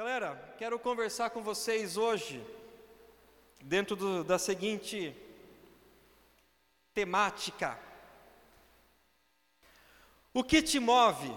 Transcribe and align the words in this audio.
Galera, 0.00 0.54
quero 0.56 0.78
conversar 0.78 1.28
com 1.28 1.42
vocês 1.42 1.98
hoje, 1.98 2.42
dentro 3.60 3.94
do, 3.94 4.24
da 4.24 4.38
seguinte 4.38 5.14
temática: 6.94 7.78
O 10.32 10.42
que 10.42 10.62
te 10.62 10.80
move? 10.80 11.30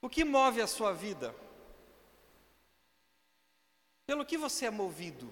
O 0.00 0.08
que 0.08 0.22
move 0.24 0.62
a 0.62 0.68
sua 0.68 0.92
vida? 0.92 1.34
Pelo 4.06 4.24
que 4.24 4.38
você 4.38 4.66
é 4.66 4.70
movido? 4.70 5.28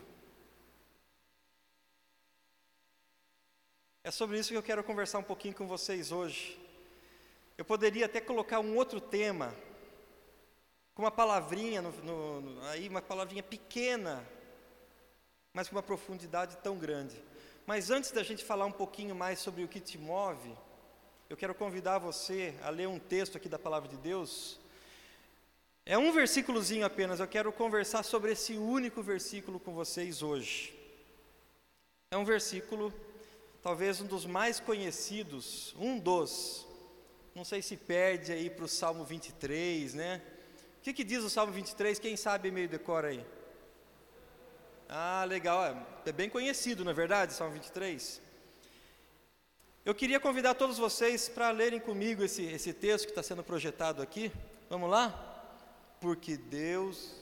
É 4.03 4.11
sobre 4.11 4.41
isso 4.41 4.51
que 4.51 4.57
eu 4.57 4.63
quero 4.71 4.83
conversar 4.83 5.21
um 5.21 5.23
pouquinho 5.23 5.55
com 5.55 5.69
vocês 5.69 6.11
hoje. 6.11 6.61
Eu 7.57 7.65
poderia 7.65 8.07
até 8.07 8.21
colocar 8.21 8.59
um 8.59 8.75
outro 8.75 9.01
tema, 9.01 9.55
com 11.01 11.05
uma 11.05 11.11
palavrinha, 11.11 11.81
no, 11.81 11.91
no, 12.03 12.41
no, 12.43 12.63
aí 12.67 12.87
uma 12.87 13.01
palavrinha 13.01 13.43
pequena, 13.43 14.23
mas 15.55 15.67
com 15.67 15.75
uma 15.75 15.83
profundidade 15.83 16.59
tão 16.59 16.77
grande. 16.77 17.17
Mas 17.65 17.91
antes 17.91 18.11
da 18.11 18.23
gente 18.23 18.45
falar 18.45 18.67
um 18.67 18.73
pouquinho 18.73 19.15
mais 19.15 19.39
sobre 19.39 19.65
o 19.65 19.69
que 19.69 19.81
te 19.81 19.97
move, 19.97 20.55
eu 21.31 21.39
quero 21.39 21.55
convidar 21.55 21.97
você 21.97 22.55
a 22.63 22.69
ler 22.69 22.87
um 22.87 22.99
texto 22.99 23.39
aqui 23.39 23.49
da 23.49 23.59
palavra 23.59 23.89
de 23.89 23.97
Deus. 23.97 24.61
É 25.87 25.97
um 25.97 26.13
versículozinho 26.13 26.85
apenas, 26.85 27.19
eu 27.19 27.27
quero 27.27 27.51
conversar 27.51 28.03
sobre 28.03 28.33
esse 28.33 28.59
único 28.59 29.03
versículo 29.03 29.59
com 29.59 29.73
vocês 29.73 30.23
hoje. 30.23 30.79
É 32.11 32.17
um 32.19 32.27
versículo, 32.27 32.93
talvez 33.63 34.03
um 34.03 34.07
dos 34.07 34.27
mais 34.27 34.61
conhecidos, 34.61 35.75
um 35.79 35.99
dos, 35.99 36.67
não 37.35 37.43
sei 37.43 37.63
se 37.63 37.75
perde 37.75 38.33
aí 38.33 38.51
para 38.51 38.67
o 38.67 38.69
Salmo 38.69 39.03
23, 39.03 39.95
né? 39.95 40.21
O 40.81 40.83
que, 40.83 40.95
que 40.95 41.05
diz 41.05 41.23
o 41.23 41.29
Salmo 41.29 41.53
23? 41.53 41.99
Quem 41.99 42.17
sabe 42.17 42.51
meio 42.51 42.67
decora 42.67 43.09
aí? 43.09 43.23
Ah, 44.89 45.25
legal, 45.29 45.63
é, 45.63 45.77
é 46.07 46.11
bem 46.11 46.31
conhecido, 46.31 46.83
não 46.83 46.91
é 46.91 46.95
verdade, 46.95 47.35
Salmo 47.35 47.53
23? 47.53 48.21
Eu 49.85 49.95
queria 49.95 50.19
convidar 50.19 50.55
todos 50.55 50.79
vocês 50.79 51.29
para 51.29 51.51
lerem 51.51 51.79
comigo 51.79 52.25
esse, 52.25 52.45
esse 52.45 52.73
texto 52.73 53.05
que 53.05 53.11
está 53.11 53.23
sendo 53.23 53.45
projetado 53.45 54.01
aqui. 54.01 54.33
Vamos 54.71 54.89
lá? 54.89 55.11
Porque 56.01 56.39
Deus 56.39 57.21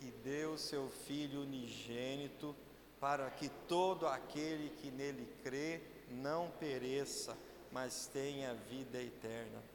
que 0.00 0.10
deu 0.24 0.58
seu 0.58 0.90
Filho 1.06 1.42
unigênito 1.42 2.56
para 2.98 3.30
que 3.30 3.48
todo 3.68 4.08
aquele 4.08 4.70
que 4.70 4.90
nele 4.90 5.28
crê 5.44 5.80
não 6.10 6.50
pereça, 6.58 7.38
mas 7.70 8.06
tenha 8.12 8.54
vida 8.68 9.00
eterna. 9.00 9.69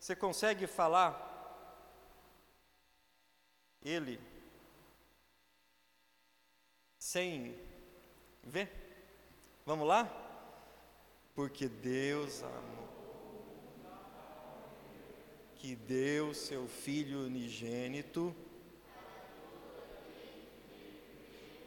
Você 0.00 0.16
consegue 0.16 0.66
falar 0.66 1.26
ele 3.84 4.18
sem 6.98 7.54
ver? 8.42 8.72
Vamos 9.66 9.86
lá? 9.86 10.10
Porque 11.34 11.68
Deus 11.68 12.42
amou, 12.42 12.88
que 15.56 15.76
deu 15.76 16.32
seu 16.32 16.66
Filho 16.66 17.26
unigênito, 17.26 18.34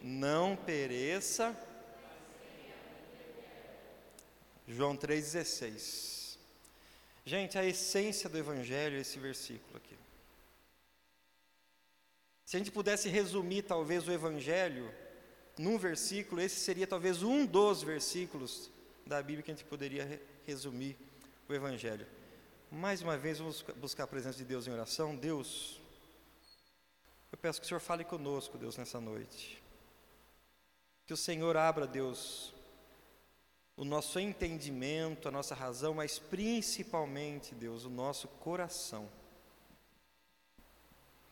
não 0.01 0.55
pereça. 0.55 1.55
João 4.67 4.97
3,16. 4.97 6.22
Gente, 7.25 7.57
a 7.57 7.65
essência 7.65 8.29
do 8.29 8.37
Evangelho 8.37 8.97
é 8.97 9.01
esse 9.01 9.17
versículo 9.17 9.77
aqui. 9.77 9.97
Se 12.43 12.57
a 12.57 12.59
gente 12.59 12.71
pudesse 12.71 13.07
resumir 13.07 13.63
talvez 13.63 14.07
o 14.07 14.11
Evangelho 14.11 14.93
num 15.57 15.77
versículo, 15.77 16.41
esse 16.41 16.59
seria 16.59 16.85
talvez 16.85 17.23
um 17.23 17.45
dos 17.45 17.81
versículos 17.81 18.69
da 19.05 19.21
Bíblia 19.21 19.43
que 19.43 19.51
a 19.51 19.53
gente 19.53 19.65
poderia 19.65 20.21
resumir 20.45 20.97
o 21.47 21.53
Evangelho. 21.53 22.05
Mais 22.69 23.01
uma 23.01 23.17
vez, 23.17 23.37
vamos 23.37 23.61
buscar 23.77 24.03
a 24.03 24.07
presença 24.07 24.37
de 24.37 24.45
Deus 24.45 24.67
em 24.67 24.71
oração. 24.71 25.15
Deus, 25.15 25.79
eu 27.31 27.37
peço 27.37 27.61
que 27.61 27.65
o 27.65 27.67
Senhor 27.67 27.79
fale 27.79 28.03
conosco, 28.03 28.57
Deus, 28.57 28.75
nessa 28.77 28.99
noite. 28.99 29.61
Que 31.05 31.13
o 31.13 31.17
Senhor 31.17 31.55
abra, 31.55 31.87
Deus, 31.87 32.53
o 33.75 33.83
nosso 33.83 34.19
entendimento, 34.19 35.27
a 35.27 35.31
nossa 35.31 35.55
razão, 35.55 35.93
mas 35.93 36.19
principalmente, 36.19 37.55
Deus, 37.55 37.85
o 37.85 37.89
nosso 37.89 38.27
coração. 38.27 39.09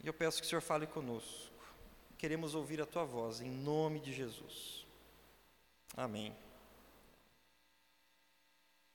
E 0.03 0.07
eu 0.07 0.13
peço 0.13 0.41
que 0.41 0.47
o 0.47 0.49
Senhor 0.49 0.61
fale 0.61 0.87
conosco. 0.87 1.51
Queremos 2.17 2.55
ouvir 2.55 2.81
a 2.81 2.85
tua 2.85 3.03
voz, 3.03 3.41
em 3.41 3.49
nome 3.49 3.99
de 3.99 4.11
Jesus. 4.11 4.85
Amém. 5.95 6.35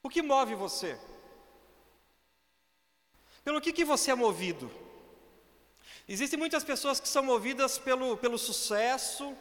O 0.03 0.09
que 0.09 0.23
move 0.23 0.55
você? 0.55 0.99
Pelo 3.45 3.61
que, 3.61 3.73
que 3.73 3.85
você 3.85 4.11
é 4.11 4.15
movido? 4.15 4.71
Existem 6.09 6.39
muitas 6.39 6.65
pessoas 6.65 6.99
que 6.99 7.09
são 7.09 7.23
movidas 7.23 7.79
pelo, 7.79 8.17
pelo 8.17 8.39
sucesso, 8.39 9.37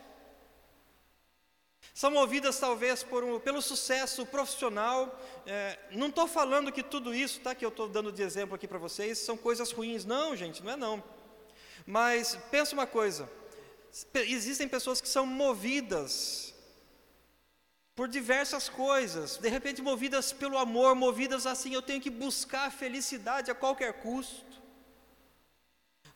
são 1.95 2.11
movidas 2.11 2.59
talvez 2.59 3.03
por 3.03 3.39
pelo 3.39 3.61
sucesso 3.61 4.25
profissional. 4.25 5.17
É, 5.47 5.79
não 5.91 6.07
estou 6.07 6.28
falando 6.28 6.69
que 6.69 6.83
tudo 6.83 7.16
isso, 7.16 7.39
tá, 7.39 7.56
que 7.56 7.63
eu 7.63 7.69
estou 7.69 7.88
dando 7.88 8.11
de 8.11 8.22
exemplo 8.22 8.53
aqui 8.53 8.67
para 8.67 8.78
vocês, 8.78 9.17
são 9.17 9.38
coisas 9.38 9.72
ruins. 9.72 10.03
Não, 10.03 10.35
gente, 10.35 10.61
não 10.61 10.73
é 10.73 10.75
não. 10.75 11.01
Mas 11.88 12.38
pensa 12.51 12.73
uma 12.73 12.85
coisa: 12.85 13.31
existem 14.13 14.67
pessoas 14.67 15.00
que 15.00 15.07
são 15.07 15.25
movidas 15.25 16.53
por 17.95 18.09
diversas 18.09 18.67
coisas, 18.67 19.38
de 19.38 19.47
repente 19.47 19.81
movidas 19.81 20.34
pelo 20.34 20.57
amor, 20.57 20.95
movidas 20.95 21.45
assim, 21.47 21.73
eu 21.73 21.81
tenho 21.81 22.01
que 22.01 22.09
buscar 22.09 22.67
a 22.67 22.72
felicidade 22.72 23.50
a 23.50 23.55
qualquer 23.55 23.94
custo. 24.01 24.44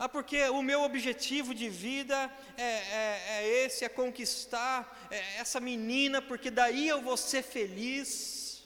Ah, 0.02 0.08
porque 0.08 0.42
o 0.48 0.62
meu 0.62 0.82
objetivo 0.84 1.54
de 1.54 1.68
vida 1.68 2.32
é, 2.56 2.64
é, 2.64 3.22
é 3.32 3.66
esse, 3.66 3.84
é 3.84 3.90
conquistar 3.90 5.10
é, 5.12 5.36
essa 5.40 5.60
menina, 5.60 6.22
porque 6.22 6.50
daí 6.50 6.88
eu 6.88 7.02
vou 7.02 7.18
ser 7.18 7.44
feliz. 7.44 8.64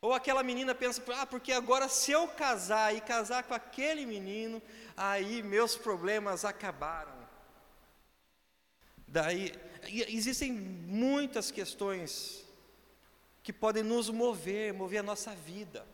Ou 0.00 0.14
aquela 0.14 0.42
menina 0.42 0.74
pensa, 0.74 1.02
ah, 1.14 1.26
porque 1.26 1.52
agora 1.52 1.90
se 1.90 2.10
eu 2.10 2.26
casar 2.26 2.96
e 2.96 3.02
casar 3.02 3.42
com 3.42 3.52
aquele 3.52 4.06
menino, 4.06 4.62
aí 4.96 5.42
meus 5.42 5.76
problemas 5.76 6.42
acabaram. 6.46 7.12
Daí, 9.06 9.52
existem 10.08 10.50
muitas 10.52 11.50
questões 11.50 12.46
que 13.42 13.52
podem 13.52 13.82
nos 13.82 14.08
mover, 14.08 14.72
mover 14.72 15.00
a 15.00 15.02
nossa 15.02 15.34
vida. 15.34 15.86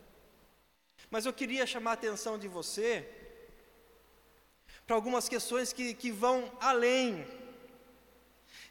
Mas 1.11 1.27
eu 1.27 1.33
queria 1.33 1.67
chamar 1.67 1.91
a 1.91 1.95
atenção 1.95 2.39
de 2.39 2.47
você 2.47 3.28
para 4.89 4.97
algumas 4.97 5.29
questões 5.29 5.71
que, 5.71 5.93
que 5.93 6.11
vão 6.11 6.51
além. 6.59 7.27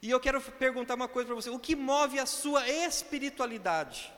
E 0.02 0.10
eu 0.10 0.20
quero 0.20 0.42
perguntar 0.42 0.96
uma 0.96 1.08
coisa 1.08 1.28
para 1.28 1.36
você: 1.36 1.52
o 1.52 1.60
que 1.60 1.76
move 1.76 2.18
a 2.20 2.26
sua 2.26 2.68
espiritualidade? 2.68 4.12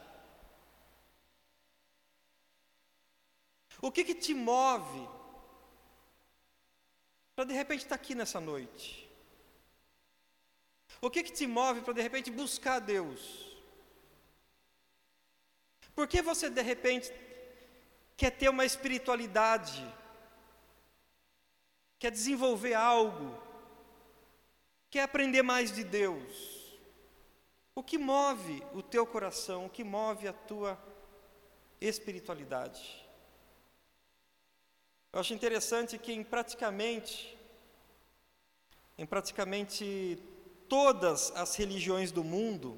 O 3.82 3.92
que, 3.92 4.06
que 4.06 4.16
te 4.16 4.34
move 4.34 5.08
para 7.36 7.44
de 7.44 7.54
repente 7.54 7.84
estar 7.84 7.98
tá 7.98 8.02
aqui 8.02 8.16
nessa 8.16 8.40
noite? 8.40 9.10
O 11.02 11.10
que, 11.10 11.22
que 11.22 11.34
te 11.34 11.46
move 11.46 11.82
para 11.82 11.94
de 11.94 12.02
repente 12.02 12.32
buscar 12.32 12.80
Deus? 12.80 13.22
Por 15.94 16.08
que 16.08 16.22
você 16.22 16.50
de 16.50 16.62
repente 16.62 17.12
quer 18.16 18.32
ter 18.32 18.48
uma 18.48 18.64
espiritualidade 18.64 19.99
quer 22.00 22.10
desenvolver 22.12 22.74
algo, 22.74 23.38
quer 24.90 25.04
aprender 25.04 25.44
mais 25.44 25.72
de 25.72 25.84
Deus. 25.84 26.80
O 27.76 27.84
que 27.84 27.98
move 27.98 28.64
o 28.74 28.82
teu 28.82 29.06
coração, 29.06 29.66
o 29.66 29.70
que 29.70 29.84
move 29.84 30.28
a 30.28 30.34
tua 30.34 30.82
espiritualidade? 31.80 33.06
Eu 35.12 35.20
acho 35.20 35.34
interessante 35.34 35.98
que 35.98 36.14
em 36.14 36.24
praticamente 36.24 37.38
em 38.98 39.06
praticamente 39.06 40.22
todas 40.68 41.32
as 41.32 41.56
religiões 41.56 42.12
do 42.12 42.22
mundo, 42.22 42.78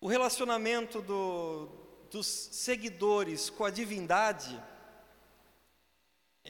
o 0.00 0.06
relacionamento 0.06 1.02
do, 1.02 1.68
dos 2.12 2.26
seguidores 2.26 3.50
com 3.50 3.64
a 3.64 3.70
divindade 3.70 4.62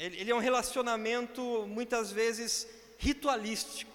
ele, 0.00 0.18
ele 0.18 0.30
é 0.30 0.34
um 0.34 0.38
relacionamento 0.38 1.42
muitas 1.68 2.10
vezes 2.10 2.66
ritualístico. 2.96 3.92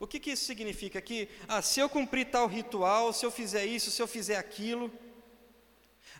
O 0.00 0.08
que, 0.08 0.18
que 0.18 0.32
isso 0.32 0.44
significa? 0.44 1.00
Que 1.00 1.28
ah, 1.46 1.62
se 1.62 1.78
eu 1.78 1.88
cumprir 1.88 2.26
tal 2.26 2.48
ritual, 2.48 3.12
se 3.12 3.24
eu 3.24 3.30
fizer 3.30 3.64
isso, 3.64 3.92
se 3.92 4.02
eu 4.02 4.08
fizer 4.08 4.36
aquilo, 4.36 4.90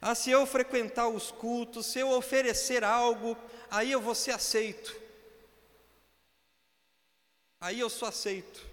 Ah, 0.00 0.14
se 0.16 0.30
eu 0.30 0.44
frequentar 0.46 1.08
os 1.08 1.30
cultos, 1.30 1.86
se 1.86 1.98
eu 2.00 2.10
oferecer 2.10 2.82
algo, 2.82 3.36
aí 3.70 3.92
eu 3.92 4.00
vou 4.00 4.14
ser 4.16 4.32
aceito. 4.32 4.94
Aí 7.60 7.78
eu 7.78 7.88
sou 7.88 8.08
aceito 8.08 8.71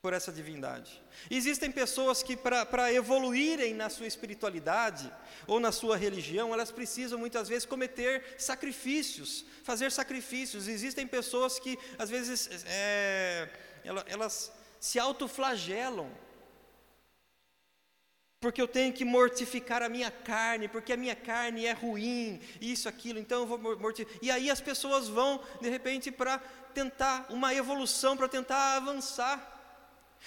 por 0.00 0.12
essa 0.12 0.30
divindade. 0.30 1.02
Existem 1.28 1.72
pessoas 1.72 2.22
que, 2.22 2.36
para 2.36 2.92
evoluírem 2.92 3.74
na 3.74 3.88
sua 3.88 4.06
espiritualidade 4.06 5.12
ou 5.46 5.58
na 5.58 5.72
sua 5.72 5.96
religião, 5.96 6.54
elas 6.54 6.70
precisam 6.70 7.18
muitas 7.18 7.48
vezes 7.48 7.66
cometer 7.66 8.36
sacrifícios, 8.38 9.44
fazer 9.64 9.90
sacrifícios. 9.90 10.68
Existem 10.68 11.06
pessoas 11.06 11.58
que, 11.58 11.76
às 11.98 12.08
vezes, 12.08 12.48
é, 12.66 13.50
elas, 14.06 14.52
se 14.78 14.98
autoflagelam 14.98 16.08
porque 18.40 18.62
eu 18.62 18.68
tenho 18.68 18.92
que 18.92 19.04
mortificar 19.04 19.82
a 19.82 19.88
minha 19.88 20.12
carne, 20.12 20.68
porque 20.68 20.92
a 20.92 20.96
minha 20.96 21.16
carne 21.16 21.66
é 21.66 21.72
ruim, 21.72 22.40
isso, 22.60 22.88
aquilo, 22.88 23.18
então 23.18 23.40
eu 23.40 23.46
vou 23.48 23.58
mortificar. 23.58 24.16
E 24.22 24.30
aí 24.30 24.48
as 24.48 24.60
pessoas 24.60 25.08
vão, 25.08 25.42
de 25.60 25.68
repente, 25.68 26.12
para 26.12 26.38
tentar 26.72 27.26
uma 27.30 27.52
evolução, 27.52 28.16
para 28.16 28.28
tentar 28.28 28.76
avançar. 28.76 29.57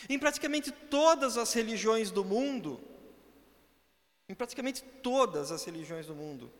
Em 0.09 0.17
praticamente 0.17 0.71
todas 0.71 1.38
as 1.38 1.53
religiões 1.53 2.11
do 2.11 2.23
mundo, 2.23 2.81
em 4.27 4.33
praticamente 4.33 4.81
todas 4.81 5.51
as 5.51 5.63
religiões 5.63 6.05
do 6.05 6.15
mundo, 6.15 6.51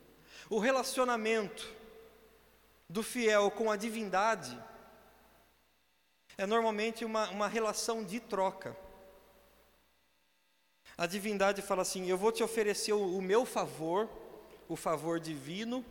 o 0.50 0.60
relacionamento 0.60 1.70
do 2.90 3.02
fiel 3.02 3.50
com 3.50 3.72
a 3.72 3.78
divindade 3.78 4.62
é 6.38 6.46
normalmente 6.46 7.06
uma, 7.06 7.30
uma 7.30 7.48
relação 7.48 8.04
de 8.04 8.20
troca. 8.20 8.76
A 10.98 11.06
divindade 11.06 11.62
fala 11.62 11.82
assim: 11.84 12.10
Eu 12.10 12.18
vou 12.18 12.32
te 12.32 12.44
oferecer 12.44 12.94
o, 12.94 13.18
o 13.18 13.22
meu 13.22 13.46
favor, 13.46 14.10
o 14.68 14.76
favor 14.76 15.20
divino, 15.20 15.86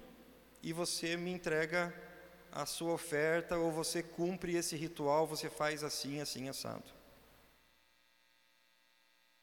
e 0.63 0.73
você 0.73 1.17
me 1.17 1.33
entrega 1.33 1.95
a 2.53 2.67
sua 2.67 2.93
oferta, 2.93 3.57
ou 3.57 3.71
você 3.71 4.03
cumpre 4.03 4.57
esse 4.57 4.77
ritual, 4.77 5.27
você 5.27 5.49
faz 5.49 5.83
assim, 5.83 6.21
assim, 6.21 6.49
assado. 6.49 7.00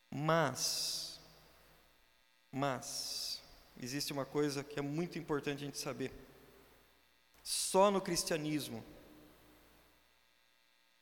Mas, 0.09 1.19
mas, 2.51 3.42
existe 3.80 4.13
uma 4.13 4.25
coisa 4.25 4.63
que 4.63 4.80
é 4.80 4.81
muito 4.81 5.19
importante 5.19 5.63
a 5.63 5.65
gente 5.65 5.77
saber. 5.77 6.12
Só 7.44 7.92
no 7.92 8.01
cristianismo, 8.01 8.83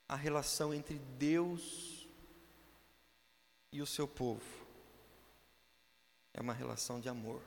a 0.08 0.16
relação 0.16 0.74
entre 0.74 1.00
Deus 1.18 2.08
e 3.72 3.82
o 3.82 3.86
seu 3.86 4.08
povo 4.08 4.66
é 6.34 6.42
uma 6.42 6.54
relação 6.54 7.00
de 7.00 7.08
amor. 7.08 7.42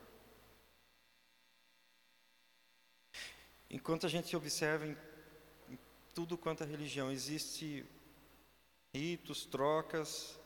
Enquanto 3.69 4.07
a 4.07 4.09
gente 4.09 4.35
observa 4.35 4.87
em 4.87 4.97
tudo 6.13 6.37
quanto 6.37 6.63
é 6.63 6.65
religião, 6.65 7.11
existe 7.11 7.85
ritos, 8.91 9.45
trocas, 9.45 10.38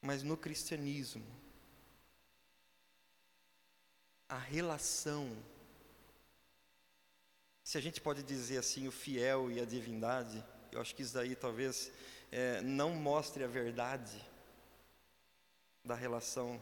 mas 0.00 0.22
no 0.22 0.36
cristianismo, 0.36 1.26
a 4.28 4.38
relação, 4.38 5.36
se 7.64 7.78
a 7.78 7.80
gente 7.80 8.00
pode 8.00 8.22
dizer 8.22 8.58
assim, 8.58 8.86
o 8.86 8.92
fiel 8.92 9.50
e 9.50 9.60
a 9.60 9.64
divindade, 9.64 10.44
eu 10.70 10.80
acho 10.80 10.94
que 10.94 11.02
isso 11.02 11.14
daí 11.14 11.34
talvez 11.34 11.90
é, 12.30 12.60
não 12.60 12.90
mostre 12.90 13.42
a 13.42 13.48
verdade 13.48 14.22
da 15.84 15.94
relação, 15.94 16.60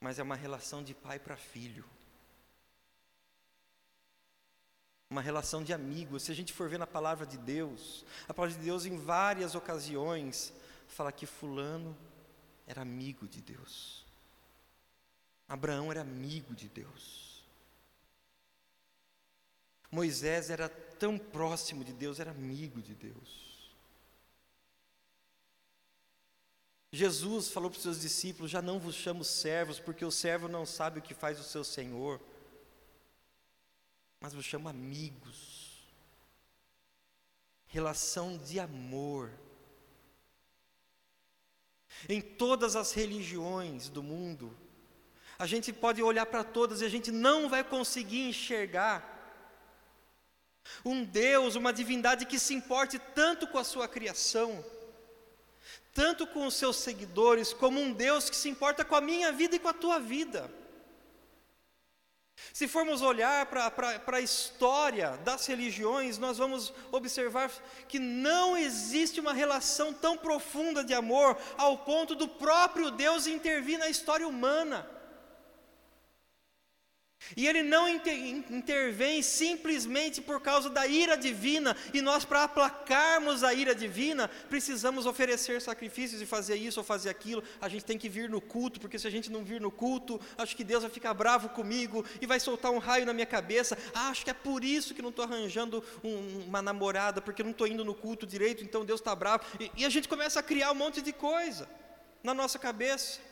mas 0.00 0.18
é 0.18 0.22
uma 0.22 0.36
relação 0.36 0.82
de 0.82 0.94
pai 0.94 1.18
para 1.18 1.36
filho. 1.36 1.84
Uma 5.10 5.20
relação 5.20 5.62
de 5.62 5.74
amigo. 5.74 6.18
Se 6.18 6.32
a 6.32 6.34
gente 6.34 6.52
for 6.52 6.68
ver 6.68 6.78
na 6.78 6.86
palavra 6.86 7.26
de 7.26 7.36
Deus, 7.36 8.04
a 8.26 8.32
palavra 8.32 8.56
de 8.56 8.64
Deus 8.64 8.86
em 8.86 8.96
várias 8.96 9.54
ocasiões 9.54 10.52
fala 10.88 11.12
que 11.12 11.26
fulano 11.26 11.96
era 12.66 12.82
amigo 12.82 13.26
de 13.26 13.40
Deus. 13.40 14.04
Abraão 15.48 15.90
era 15.90 16.00
amigo 16.00 16.54
de 16.54 16.68
Deus. 16.68 17.44
Moisés 19.90 20.48
era 20.48 20.68
tão 20.68 21.18
próximo 21.18 21.84
de 21.84 21.92
Deus, 21.92 22.18
era 22.18 22.30
amigo 22.30 22.80
de 22.80 22.94
Deus. 22.94 23.52
Jesus 26.90 27.48
falou 27.48 27.70
para 27.70 27.76
os 27.76 27.82
seus 27.82 28.00
discípulos: 28.00 28.50
Já 28.50 28.62
não 28.62 28.78
vos 28.78 28.94
chamo 28.94 29.24
servos, 29.24 29.78
porque 29.78 30.04
o 30.04 30.10
servo 30.10 30.48
não 30.48 30.64
sabe 30.64 30.98
o 30.98 31.02
que 31.02 31.14
faz 31.14 31.40
o 31.40 31.44
seu 31.44 31.64
senhor, 31.64 32.20
mas 34.20 34.34
vos 34.34 34.44
chamo 34.44 34.68
amigos. 34.68 35.82
Relação 37.66 38.36
de 38.36 38.60
amor. 38.60 39.30
Em 42.08 42.20
todas 42.20 42.76
as 42.76 42.92
religiões 42.92 43.88
do 43.88 44.02
mundo, 44.02 44.56
a 45.38 45.46
gente 45.46 45.72
pode 45.72 46.02
olhar 46.02 46.26
para 46.26 46.44
todas 46.44 46.80
e 46.80 46.84
a 46.84 46.88
gente 46.88 47.10
não 47.10 47.48
vai 47.48 47.64
conseguir 47.64 48.28
enxergar 48.28 49.12
um 50.84 51.04
Deus, 51.04 51.54
uma 51.54 51.72
divindade 51.72 52.26
que 52.26 52.38
se 52.38 52.54
importe 52.54 52.98
tanto 52.98 53.46
com 53.46 53.58
a 53.58 53.64
sua 53.64 53.88
criação, 53.88 54.64
tanto 55.92 56.26
com 56.26 56.46
os 56.46 56.54
seus 56.54 56.76
seguidores, 56.76 57.52
como 57.52 57.80
um 57.80 57.92
Deus 57.92 58.30
que 58.30 58.36
se 58.36 58.48
importa 58.48 58.84
com 58.84 58.94
a 58.94 59.00
minha 59.00 59.32
vida 59.32 59.56
e 59.56 59.58
com 59.58 59.68
a 59.68 59.74
tua 59.74 59.98
vida. 59.98 60.50
Se 62.62 62.68
formos 62.68 63.02
olhar 63.02 63.46
para 63.46 64.16
a 64.18 64.20
história 64.20 65.18
das 65.24 65.44
religiões, 65.46 66.16
nós 66.16 66.38
vamos 66.38 66.72
observar 66.92 67.50
que 67.88 67.98
não 67.98 68.56
existe 68.56 69.18
uma 69.18 69.32
relação 69.32 69.92
tão 69.92 70.16
profunda 70.16 70.84
de 70.84 70.94
amor 70.94 71.36
ao 71.58 71.78
ponto 71.78 72.14
do 72.14 72.28
próprio 72.28 72.92
Deus 72.92 73.26
intervir 73.26 73.80
na 73.80 73.88
história 73.88 74.28
humana. 74.28 74.88
E 77.36 77.46
ele 77.46 77.62
não 77.62 77.88
intervém 77.88 79.22
simplesmente 79.22 80.20
por 80.20 80.40
causa 80.40 80.68
da 80.68 80.86
ira 80.86 81.16
divina, 81.16 81.76
e 81.92 82.00
nós, 82.00 82.24
para 82.24 82.44
aplacarmos 82.44 83.42
a 83.42 83.54
ira 83.54 83.74
divina, 83.74 84.28
precisamos 84.48 85.06
oferecer 85.06 85.60
sacrifícios 85.60 86.20
e 86.20 86.26
fazer 86.26 86.56
isso 86.56 86.80
ou 86.80 86.84
fazer 86.84 87.10
aquilo. 87.10 87.42
A 87.60 87.68
gente 87.68 87.84
tem 87.84 87.98
que 87.98 88.08
vir 88.08 88.28
no 88.28 88.40
culto, 88.40 88.80
porque 88.80 88.98
se 88.98 89.06
a 89.06 89.10
gente 89.10 89.30
não 89.30 89.44
vir 89.44 89.60
no 89.60 89.70
culto, 89.70 90.20
acho 90.36 90.56
que 90.56 90.64
Deus 90.64 90.82
vai 90.82 90.90
ficar 90.90 91.14
bravo 91.14 91.48
comigo 91.48 92.04
e 92.20 92.26
vai 92.26 92.38
soltar 92.38 92.70
um 92.70 92.78
raio 92.78 93.06
na 93.06 93.12
minha 93.12 93.26
cabeça. 93.26 93.76
Ah, 93.94 94.08
acho 94.08 94.24
que 94.24 94.30
é 94.30 94.34
por 94.34 94.64
isso 94.64 94.94
que 94.94 95.02
não 95.02 95.10
estou 95.10 95.24
arranjando 95.24 95.82
um, 96.04 96.44
uma 96.46 96.60
namorada, 96.60 97.20
porque 97.20 97.42
não 97.42 97.52
estou 97.52 97.66
indo 97.66 97.84
no 97.84 97.94
culto 97.94 98.26
direito, 98.26 98.62
então 98.62 98.84
Deus 98.84 99.00
está 99.00 99.14
bravo. 99.14 99.44
E, 99.58 99.70
e 99.78 99.84
a 99.84 99.88
gente 99.88 100.08
começa 100.08 100.40
a 100.40 100.42
criar 100.42 100.72
um 100.72 100.74
monte 100.74 101.00
de 101.00 101.12
coisa 101.12 101.68
na 102.22 102.34
nossa 102.34 102.58
cabeça 102.58 103.31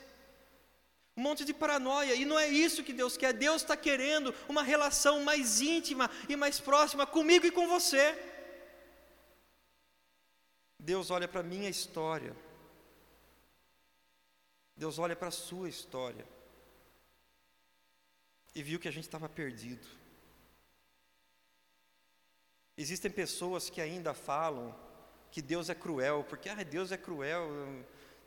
um 1.15 1.21
monte 1.21 1.43
de 1.43 1.53
paranoia, 1.53 2.15
e 2.15 2.23
não 2.23 2.39
é 2.39 2.47
isso 2.47 2.83
que 2.83 2.93
Deus 2.93 3.17
quer. 3.17 3.33
Deus 3.33 3.61
está 3.61 3.75
querendo 3.75 4.33
uma 4.47 4.63
relação 4.63 5.21
mais 5.23 5.59
íntima 5.59 6.09
e 6.29 6.35
mais 6.35 6.59
próxima 6.59 7.05
comigo 7.05 7.45
e 7.45 7.51
com 7.51 7.67
você. 7.67 8.17
Deus 10.79 11.11
olha 11.11 11.27
para 11.27 11.41
a 11.41 11.43
minha 11.43 11.69
história, 11.69 12.35
Deus 14.75 14.97
olha 14.97 15.15
para 15.15 15.27
a 15.27 15.31
sua 15.31 15.69
história, 15.69 16.25
e 18.55 18.63
viu 18.63 18.79
que 18.79 18.87
a 18.87 18.91
gente 18.91 19.03
estava 19.03 19.29
perdido. 19.29 19.87
Existem 22.75 23.11
pessoas 23.11 23.69
que 23.69 23.79
ainda 23.79 24.13
falam 24.13 24.75
que 25.29 25.41
Deus 25.41 25.69
é 25.69 25.75
cruel, 25.75 26.25
porque 26.27 26.49
ah, 26.49 26.63
Deus 26.63 26.91
é 26.91 26.97
cruel. 26.97 27.47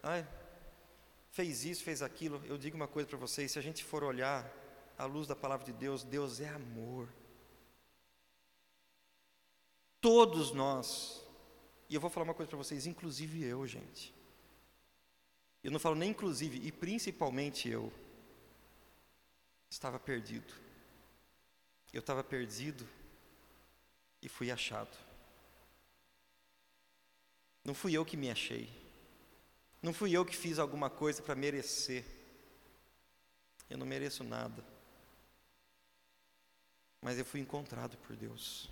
Ai, 0.02 0.24
fez 1.34 1.64
isso, 1.64 1.82
fez 1.82 2.00
aquilo. 2.00 2.40
Eu 2.46 2.56
digo 2.56 2.76
uma 2.76 2.88
coisa 2.88 3.08
para 3.08 3.18
vocês: 3.18 3.52
se 3.52 3.58
a 3.58 3.62
gente 3.62 3.84
for 3.84 4.02
olhar 4.02 4.50
à 4.96 5.04
luz 5.04 5.26
da 5.26 5.36
palavra 5.36 5.66
de 5.66 5.72
Deus, 5.72 6.04
Deus 6.04 6.40
é 6.40 6.48
amor. 6.48 7.08
Todos 10.00 10.52
nós, 10.52 11.22
e 11.88 11.94
eu 11.94 12.00
vou 12.00 12.08
falar 12.08 12.24
uma 12.24 12.34
coisa 12.34 12.48
para 12.48 12.58
vocês, 12.58 12.86
inclusive 12.86 13.42
eu, 13.42 13.66
gente. 13.66 14.14
Eu 15.62 15.70
não 15.70 15.80
falo 15.80 15.96
nem 15.96 16.10
inclusive, 16.10 16.58
e 16.64 16.70
principalmente 16.70 17.68
eu, 17.68 17.92
estava 19.68 19.98
perdido. 19.98 20.54
Eu 21.92 22.00
estava 22.00 22.22
perdido 22.22 22.86
e 24.22 24.28
fui 24.28 24.50
achado. 24.50 24.96
Não 27.64 27.74
fui 27.74 27.94
eu 27.94 28.04
que 28.04 28.16
me 28.16 28.30
achei. 28.30 28.83
Não 29.84 29.92
fui 29.92 30.16
eu 30.16 30.24
que 30.24 30.34
fiz 30.34 30.58
alguma 30.58 30.88
coisa 30.88 31.22
para 31.22 31.34
merecer. 31.34 32.06
Eu 33.68 33.76
não 33.76 33.84
mereço 33.84 34.24
nada. 34.24 34.64
Mas 37.02 37.18
eu 37.18 37.24
fui 37.26 37.38
encontrado 37.40 37.98
por 37.98 38.16
Deus. 38.16 38.70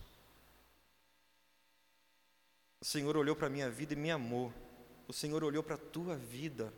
O 2.80 2.86
Senhor 2.86 3.14
olhou 3.14 3.36
para 3.36 3.48
a 3.48 3.50
minha 3.50 3.68
vida 3.68 3.92
e 3.92 3.96
me 3.96 4.10
amou. 4.10 4.50
O 5.06 5.12
Senhor 5.12 5.44
olhou 5.44 5.62
para 5.62 5.74
a 5.74 5.78
tua 5.78 6.16
vida 6.16 6.72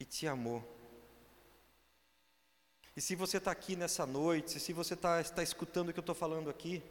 e 0.00 0.06
te 0.06 0.26
amou. 0.26 0.66
E 2.96 3.02
se 3.02 3.14
você 3.14 3.36
está 3.36 3.50
aqui 3.50 3.76
nessa 3.76 4.06
noite, 4.06 4.58
se 4.58 4.72
você 4.72 4.94
está, 4.94 5.20
está 5.20 5.42
escutando 5.42 5.90
o 5.90 5.92
que 5.92 5.98
eu 5.98 6.02
estou 6.02 6.14
falando 6.14 6.48
aqui, 6.48 6.82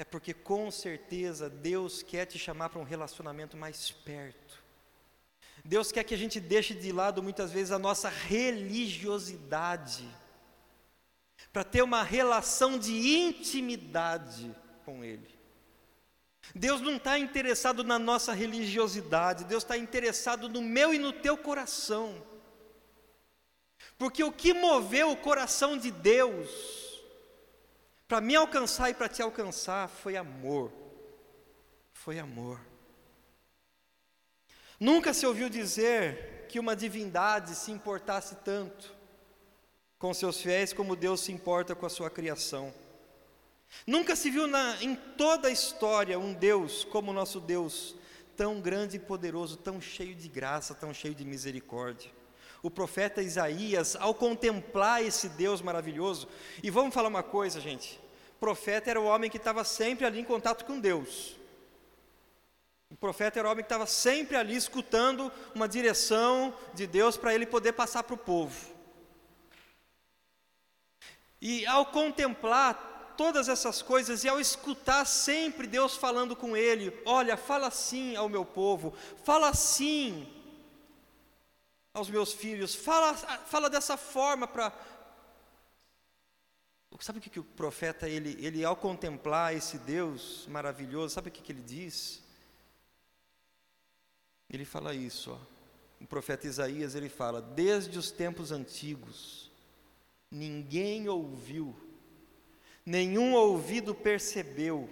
é 0.00 0.04
porque 0.04 0.32
com 0.32 0.70
certeza 0.70 1.50
Deus 1.50 2.02
quer 2.02 2.24
te 2.24 2.38
chamar 2.38 2.70
para 2.70 2.80
um 2.80 2.84
relacionamento 2.84 3.54
mais 3.54 3.90
perto. 3.90 4.58
Deus 5.62 5.92
quer 5.92 6.04
que 6.04 6.14
a 6.14 6.18
gente 6.18 6.40
deixe 6.40 6.72
de 6.72 6.90
lado 6.90 7.22
muitas 7.22 7.52
vezes 7.52 7.70
a 7.70 7.78
nossa 7.78 8.08
religiosidade, 8.08 10.08
para 11.52 11.64
ter 11.64 11.82
uma 11.82 12.02
relação 12.02 12.78
de 12.78 12.94
intimidade 12.94 14.56
com 14.86 15.04
Ele. 15.04 15.28
Deus 16.54 16.80
não 16.80 16.96
está 16.96 17.18
interessado 17.18 17.84
na 17.84 17.98
nossa 17.98 18.32
religiosidade, 18.32 19.44
Deus 19.44 19.62
está 19.62 19.76
interessado 19.76 20.48
no 20.48 20.62
meu 20.62 20.94
e 20.94 20.98
no 20.98 21.12
teu 21.12 21.36
coração. 21.36 22.26
Porque 23.98 24.24
o 24.24 24.32
que 24.32 24.54
moveu 24.54 25.10
o 25.10 25.16
coração 25.16 25.76
de 25.76 25.90
Deus 25.90 26.79
para 28.10 28.20
me 28.20 28.34
alcançar 28.34 28.90
e 28.90 28.94
para 28.94 29.08
te 29.08 29.22
alcançar 29.22 29.88
foi 29.88 30.16
amor. 30.16 30.72
Foi 31.92 32.18
amor. 32.18 32.60
Nunca 34.80 35.14
se 35.14 35.24
ouviu 35.24 35.48
dizer 35.48 36.46
que 36.48 36.58
uma 36.58 36.74
divindade 36.74 37.54
se 37.54 37.70
importasse 37.70 38.34
tanto 38.44 38.92
com 39.96 40.12
seus 40.12 40.40
fiéis 40.40 40.72
como 40.72 40.96
Deus 40.96 41.20
se 41.20 41.30
importa 41.30 41.72
com 41.76 41.86
a 41.86 41.88
sua 41.88 42.10
criação. 42.10 42.74
Nunca 43.86 44.16
se 44.16 44.28
viu 44.28 44.48
na, 44.48 44.82
em 44.82 44.96
toda 44.96 45.46
a 45.46 45.52
história 45.52 46.18
um 46.18 46.34
Deus 46.34 46.82
como 46.82 47.12
o 47.12 47.14
nosso 47.14 47.38
Deus, 47.38 47.94
tão 48.36 48.60
grande 48.60 48.96
e 48.96 48.98
poderoso, 48.98 49.56
tão 49.56 49.80
cheio 49.80 50.16
de 50.16 50.28
graça, 50.28 50.74
tão 50.74 50.92
cheio 50.92 51.14
de 51.14 51.24
misericórdia 51.24 52.10
o 52.62 52.70
profeta 52.70 53.22
Isaías, 53.22 53.96
ao 53.96 54.14
contemplar 54.14 55.02
esse 55.02 55.28
Deus 55.30 55.62
maravilhoso, 55.62 56.28
e 56.62 56.70
vamos 56.70 56.94
falar 56.94 57.08
uma 57.08 57.22
coisa, 57.22 57.60
gente: 57.60 58.00
o 58.36 58.40
profeta 58.40 58.90
era 58.90 59.00
o 59.00 59.04
homem 59.04 59.30
que 59.30 59.36
estava 59.36 59.64
sempre 59.64 60.04
ali 60.04 60.20
em 60.20 60.24
contato 60.24 60.64
com 60.64 60.78
Deus. 60.78 61.36
O 62.90 62.96
profeta 62.96 63.38
era 63.38 63.48
o 63.48 63.50
homem 63.52 63.62
que 63.62 63.66
estava 63.66 63.86
sempre 63.86 64.36
ali 64.36 64.56
escutando 64.56 65.30
uma 65.54 65.68
direção 65.68 66.52
de 66.74 66.86
Deus 66.86 67.16
para 67.16 67.32
ele 67.32 67.46
poder 67.46 67.72
passar 67.72 68.02
para 68.02 68.14
o 68.14 68.18
povo. 68.18 68.72
E 71.40 71.64
ao 71.66 71.86
contemplar 71.86 73.14
todas 73.16 73.48
essas 73.48 73.80
coisas 73.80 74.24
e 74.24 74.28
ao 74.28 74.40
escutar 74.40 75.04
sempre 75.04 75.66
Deus 75.66 75.96
falando 75.96 76.34
com 76.34 76.56
ele: 76.56 76.92
Olha, 77.06 77.36
fala 77.36 77.68
assim 77.68 78.16
ao 78.16 78.28
meu 78.28 78.44
povo, 78.44 78.92
fala 79.24 79.48
assim 79.48 80.26
aos 81.92 82.08
meus 82.08 82.32
filhos, 82.32 82.74
fala, 82.74 83.14
fala 83.14 83.68
dessa 83.68 83.96
forma 83.96 84.46
para. 84.46 84.72
Sabe 87.00 87.18
o 87.18 87.22
que, 87.22 87.30
que 87.30 87.40
o 87.40 87.44
profeta, 87.44 88.08
ele, 88.08 88.36
ele 88.44 88.62
ao 88.64 88.76
contemplar 88.76 89.56
esse 89.56 89.78
Deus 89.78 90.46
maravilhoso, 90.48 91.14
sabe 91.14 91.30
o 91.30 91.32
que, 91.32 91.40
que 91.40 91.50
ele 91.50 91.62
diz? 91.62 92.22
Ele 94.50 94.64
fala 94.64 94.94
isso, 94.94 95.30
ó. 95.30 95.38
o 96.04 96.06
profeta 96.06 96.46
Isaías, 96.46 96.94
ele 96.94 97.08
fala: 97.08 97.40
Desde 97.40 97.98
os 97.98 98.10
tempos 98.10 98.52
antigos, 98.52 99.50
ninguém 100.30 101.08
ouviu, 101.08 101.74
nenhum 102.84 103.34
ouvido 103.34 103.94
percebeu, 103.94 104.90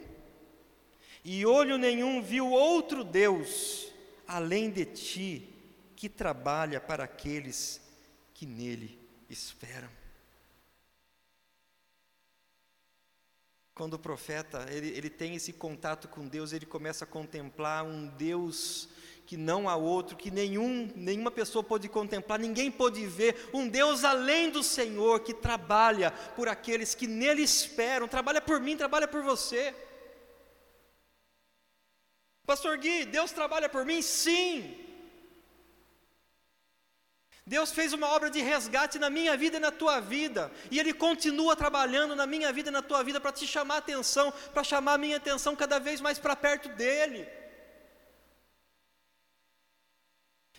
e 1.24 1.44
olho 1.44 1.76
nenhum 1.76 2.22
viu 2.22 2.48
outro 2.48 3.04
Deus 3.04 3.88
além 4.26 4.70
de 4.70 4.84
ti, 4.84 5.57
que 5.98 6.08
trabalha 6.08 6.80
para 6.80 7.02
aqueles 7.02 7.80
que 8.32 8.46
nele 8.46 8.96
esperam. 9.28 9.90
Quando 13.74 13.94
o 13.94 13.98
profeta 13.98 14.64
ele, 14.70 14.90
ele 14.96 15.10
tem 15.10 15.34
esse 15.34 15.52
contato 15.52 16.06
com 16.06 16.28
Deus, 16.28 16.52
ele 16.52 16.66
começa 16.66 17.02
a 17.04 17.06
contemplar 17.06 17.84
um 17.84 18.06
Deus 18.06 18.88
que 19.26 19.36
não 19.36 19.68
há 19.68 19.74
outro, 19.74 20.16
que 20.16 20.30
nenhum, 20.30 20.88
nenhuma 20.94 21.32
pessoa 21.32 21.64
pode 21.64 21.88
contemplar, 21.88 22.38
ninguém 22.38 22.70
pode 22.70 23.04
ver, 23.04 23.50
um 23.52 23.68
Deus 23.68 24.04
além 24.04 24.50
do 24.50 24.62
Senhor 24.62 25.18
que 25.24 25.34
trabalha 25.34 26.12
por 26.12 26.46
aqueles 26.46 26.94
que 26.94 27.08
nele 27.08 27.42
esperam, 27.42 28.06
trabalha 28.06 28.40
por 28.40 28.60
mim, 28.60 28.76
trabalha 28.76 29.08
por 29.08 29.24
você. 29.24 29.74
Pastor 32.46 32.78
Gui, 32.78 33.04
Deus 33.04 33.32
trabalha 33.32 33.68
por 33.68 33.84
mim? 33.84 34.00
Sim. 34.00 34.87
Deus 37.48 37.72
fez 37.72 37.94
uma 37.94 38.08
obra 38.08 38.28
de 38.28 38.40
resgate 38.42 38.98
na 38.98 39.08
minha 39.08 39.34
vida 39.34 39.56
e 39.56 39.60
na 39.60 39.72
tua 39.72 40.00
vida, 40.00 40.52
e 40.70 40.78
Ele 40.78 40.92
continua 40.92 41.56
trabalhando 41.56 42.14
na 42.14 42.26
minha 42.26 42.52
vida 42.52 42.68
e 42.68 42.70
na 42.78 42.82
tua 42.82 43.02
vida 43.02 43.18
para 43.18 43.32
te 43.32 43.46
chamar 43.46 43.76
a 43.76 43.78
atenção, 43.78 44.30
para 44.52 44.62
chamar 44.62 44.94
a 44.94 44.98
minha 44.98 45.16
atenção 45.16 45.56
cada 45.56 45.78
vez 45.78 45.98
mais 45.98 46.18
para 46.18 46.36
perto 46.36 46.68
dEle. 46.68 47.26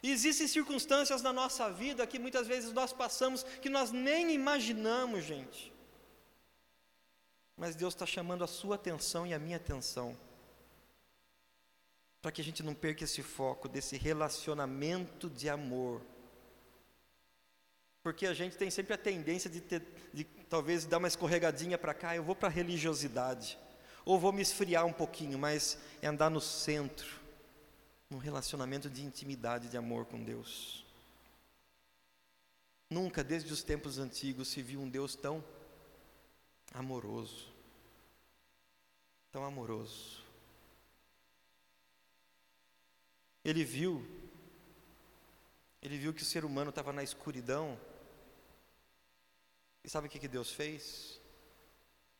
E 0.01 0.09
existem 0.11 0.47
circunstâncias 0.47 1.21
na 1.21 1.31
nossa 1.31 1.71
vida 1.71 2.07
que 2.07 2.17
muitas 2.17 2.47
vezes 2.47 2.73
nós 2.73 2.91
passamos 2.91 3.43
que 3.61 3.69
nós 3.69 3.91
nem 3.91 4.31
imaginamos, 4.31 5.23
gente. 5.23 5.71
Mas 7.55 7.75
Deus 7.75 7.93
está 7.93 8.07
chamando 8.07 8.43
a 8.43 8.47
sua 8.47 8.75
atenção 8.77 9.27
e 9.27 9.33
a 9.33 9.37
minha 9.37 9.57
atenção, 9.57 10.17
para 12.19 12.31
que 12.31 12.41
a 12.41 12.43
gente 12.43 12.63
não 12.63 12.73
perca 12.73 13.03
esse 13.03 13.21
foco 13.21 13.69
desse 13.69 13.95
relacionamento 13.95 15.29
de 15.29 15.47
amor 15.47 16.01
porque 18.01 18.25
a 18.25 18.33
gente 18.33 18.57
tem 18.57 18.71
sempre 18.71 18.93
a 18.93 18.97
tendência 18.97 19.49
de, 19.49 19.61
ter, 19.61 19.83
de 20.13 20.23
talvez 20.23 20.85
dar 20.85 20.97
uma 20.97 21.07
escorregadinha 21.07 21.77
para 21.77 21.93
cá, 21.93 22.15
eu 22.15 22.23
vou 22.23 22.35
para 22.35 22.47
a 22.47 22.51
religiosidade, 22.51 23.57
ou 24.05 24.19
vou 24.19 24.31
me 24.31 24.41
esfriar 24.41 24.85
um 24.85 24.93
pouquinho, 24.93 25.37
mas 25.37 25.77
é 26.01 26.07
andar 26.07 26.29
no 26.29 26.41
centro, 26.41 27.19
num 28.09 28.17
relacionamento 28.17 28.89
de 28.89 29.03
intimidade, 29.03 29.69
de 29.69 29.77
amor 29.77 30.05
com 30.05 30.23
Deus. 30.23 30.85
Nunca, 32.89 33.23
desde 33.23 33.53
os 33.53 33.61
tempos 33.61 33.99
antigos, 33.99 34.47
se 34.47 34.63
viu 34.63 34.79
um 34.79 34.89
Deus 34.89 35.15
tão 35.15 35.43
amoroso, 36.73 37.47
tão 39.31 39.45
amoroso. 39.45 40.23
Ele 43.45 43.63
viu, 43.63 44.03
ele 45.81 45.97
viu 45.97 46.13
que 46.13 46.23
o 46.23 46.25
ser 46.25 46.43
humano 46.43 46.71
estava 46.71 46.91
na 46.91 47.03
escuridão, 47.03 47.79
e 49.89 49.91
sabe 49.91 50.05
o 50.05 50.09
que, 50.11 50.27
Deus 50.27 50.51
fez? 50.51 51.19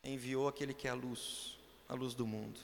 Enviou 0.04 0.48
aquele 0.48 0.74
que 0.74 0.88
é 0.88 0.90
a 0.90 0.96
luz, 0.96 1.56
a 1.88 1.94
luz 1.94 2.16
do 2.16 2.26
mundo. 2.26 2.60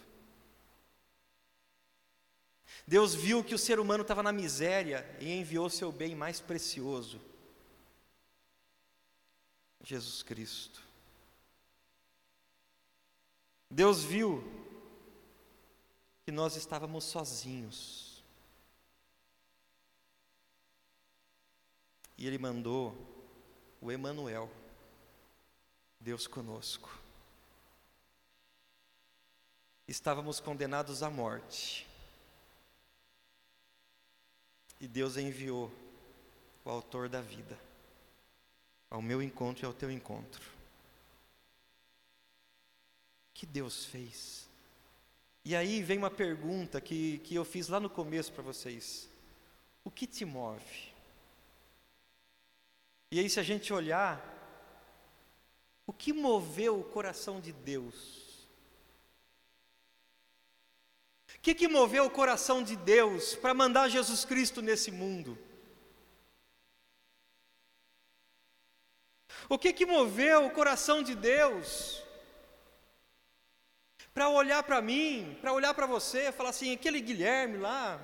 Deus 2.87 3.13
viu 3.13 3.43
que 3.43 3.53
o 3.53 3.59
ser 3.59 3.79
humano 3.79 4.01
estava 4.01 4.23
na 4.23 4.31
miséria 4.31 5.07
e 5.19 5.31
enviou 5.31 5.69
seu 5.69 5.91
bem 5.91 6.15
mais 6.15 6.41
precioso, 6.41 7.21
Jesus 9.83 10.23
Cristo. 10.23 10.81
Deus 13.69 14.03
viu 14.03 14.43
que 16.23 16.31
nós 16.31 16.55
estávamos 16.55 17.03
sozinhos. 17.03 18.23
E 22.17 22.25
Ele 22.25 22.39
mandou 22.39 22.97
o 23.79 23.91
Emanuel 23.91 24.49
Deus 26.05 26.27
conosco. 26.27 26.95
Estávamos 29.87 30.39
condenados 30.39 31.01
à 31.01 31.09
morte. 31.09 31.87
E 34.79 34.87
Deus 34.87 35.17
enviou 35.17 35.71
o 36.63 36.69
autor 36.69 37.09
da 37.09 37.21
vida 37.21 37.57
ao 38.87 39.01
meu 39.01 39.19
encontro 39.19 39.65
e 39.65 39.65
ao 39.65 39.73
teu 39.73 39.89
encontro. 39.89 40.47
Que 43.33 43.47
Deus 43.47 43.85
fez? 43.85 44.47
E 45.43 45.55
aí 45.55 45.81
vem 45.81 45.97
uma 45.97 46.11
pergunta 46.11 46.79
que, 46.79 47.17
que 47.23 47.33
eu 47.33 47.43
fiz 47.43 47.67
lá 47.67 47.79
no 47.79 47.89
começo 47.89 48.31
para 48.31 48.43
vocês: 48.43 49.09
O 49.83 49.89
que 49.89 50.05
te 50.05 50.23
move? 50.23 50.93
E 53.09 53.19
aí, 53.19 53.27
se 53.27 53.39
a 53.39 53.43
gente 53.43 53.73
olhar 53.73 54.34
o 55.87 55.93
que 55.93 56.11
moveu 56.11 56.79
o 56.79 56.83
coração 56.83 57.39
de 57.39 57.51
Deus? 57.51 58.47
O 61.35 61.39
que, 61.41 61.53
que 61.53 61.67
moveu 61.67 62.05
o 62.05 62.09
coração 62.09 62.63
de 62.63 62.75
Deus 62.75 63.35
para 63.35 63.53
mandar 63.53 63.89
Jesus 63.89 64.25
Cristo 64.25 64.61
nesse 64.61 64.89
mundo? 64.91 65.37
O 69.47 69.59
que, 69.59 69.71
que 69.71 69.85
moveu 69.85 70.45
o 70.45 70.51
coração 70.51 71.03
de 71.03 71.13
Deus 71.13 72.03
para 74.11 74.29
olhar 74.29 74.63
para 74.63 74.81
mim, 74.81 75.37
para 75.39 75.53
olhar 75.53 75.73
para 75.73 75.85
você, 75.85 76.31
falar 76.31 76.49
assim: 76.49 76.73
aquele 76.73 76.99
Guilherme 76.99 77.57
lá, 77.57 78.01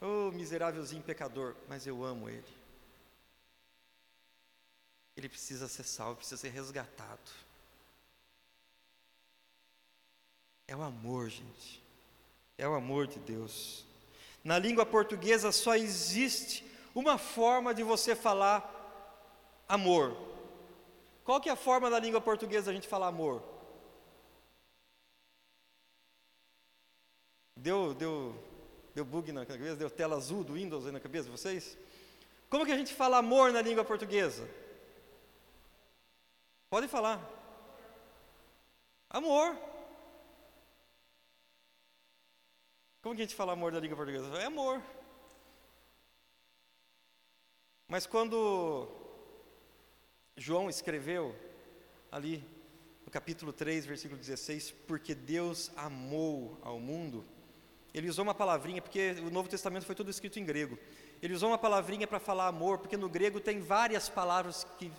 oh, 0.00 0.32
miserávelzinho 0.32 1.02
pecador, 1.02 1.54
mas 1.68 1.86
eu 1.86 2.02
amo 2.02 2.28
ele. 2.28 2.57
Ele 5.18 5.28
precisa 5.28 5.66
ser 5.66 5.82
salvo, 5.82 6.16
precisa 6.16 6.40
ser 6.40 6.50
resgatado. 6.50 7.30
É 10.66 10.76
o 10.76 10.82
amor, 10.82 11.28
gente. 11.28 11.82
É 12.56 12.68
o 12.68 12.74
amor 12.74 13.08
de 13.08 13.18
Deus. 13.18 13.84
Na 14.44 14.58
língua 14.58 14.86
portuguesa 14.86 15.50
só 15.50 15.74
existe 15.74 16.64
uma 16.94 17.18
forma 17.18 17.74
de 17.74 17.82
você 17.82 18.14
falar 18.14 18.74
amor. 19.68 20.16
Qual 21.24 21.40
que 21.40 21.48
é 21.48 21.52
a 21.52 21.56
forma 21.56 21.90
da 21.90 21.98
língua 21.98 22.20
portuguesa 22.20 22.66
da 22.66 22.72
gente 22.72 22.86
falar 22.86 23.08
amor? 23.08 23.42
Deu, 27.56 27.92
deu, 27.92 28.40
deu 28.94 29.04
bug 29.04 29.32
na 29.32 29.44
cabeça? 29.44 29.74
Deu 29.74 29.90
tela 29.90 30.16
azul 30.16 30.44
do 30.44 30.52
Windows 30.52 30.86
aí 30.86 30.92
na 30.92 31.00
cabeça 31.00 31.24
de 31.24 31.32
vocês? 31.32 31.76
Como 32.48 32.64
que 32.64 32.72
a 32.72 32.78
gente 32.78 32.94
fala 32.94 33.18
amor 33.18 33.52
na 33.52 33.60
língua 33.60 33.84
portuguesa? 33.84 34.48
Pode 36.70 36.86
falar. 36.86 37.18
Amor. 39.08 39.56
Como 43.00 43.14
que 43.14 43.22
a 43.22 43.24
gente 43.24 43.34
fala 43.34 43.54
amor 43.54 43.72
na 43.72 43.80
língua 43.80 43.96
portuguesa? 43.96 44.26
É 44.38 44.44
amor. 44.44 44.82
Mas 47.88 48.06
quando 48.06 48.86
João 50.36 50.68
escreveu 50.68 51.34
ali 52.12 52.46
no 53.06 53.10
capítulo 53.10 53.50
3, 53.50 53.86
versículo 53.86 54.20
16, 54.20 54.72
porque 54.86 55.14
Deus 55.14 55.70
amou 55.74 56.58
ao 56.60 56.78
mundo, 56.78 57.24
ele 57.94 58.10
usou 58.10 58.24
uma 58.24 58.34
palavrinha, 58.34 58.82
porque 58.82 59.12
o 59.26 59.30
Novo 59.30 59.48
Testamento 59.48 59.86
foi 59.86 59.94
todo 59.94 60.10
escrito 60.10 60.38
em 60.38 60.44
grego. 60.44 60.78
Ele 61.22 61.32
usou 61.32 61.48
uma 61.48 61.56
palavrinha 61.56 62.06
para 62.06 62.20
falar 62.20 62.46
amor, 62.46 62.76
porque 62.76 62.98
no 62.98 63.08
grego 63.08 63.40
tem 63.40 63.58
várias 63.58 64.10
palavras 64.10 64.64
que 64.78 64.92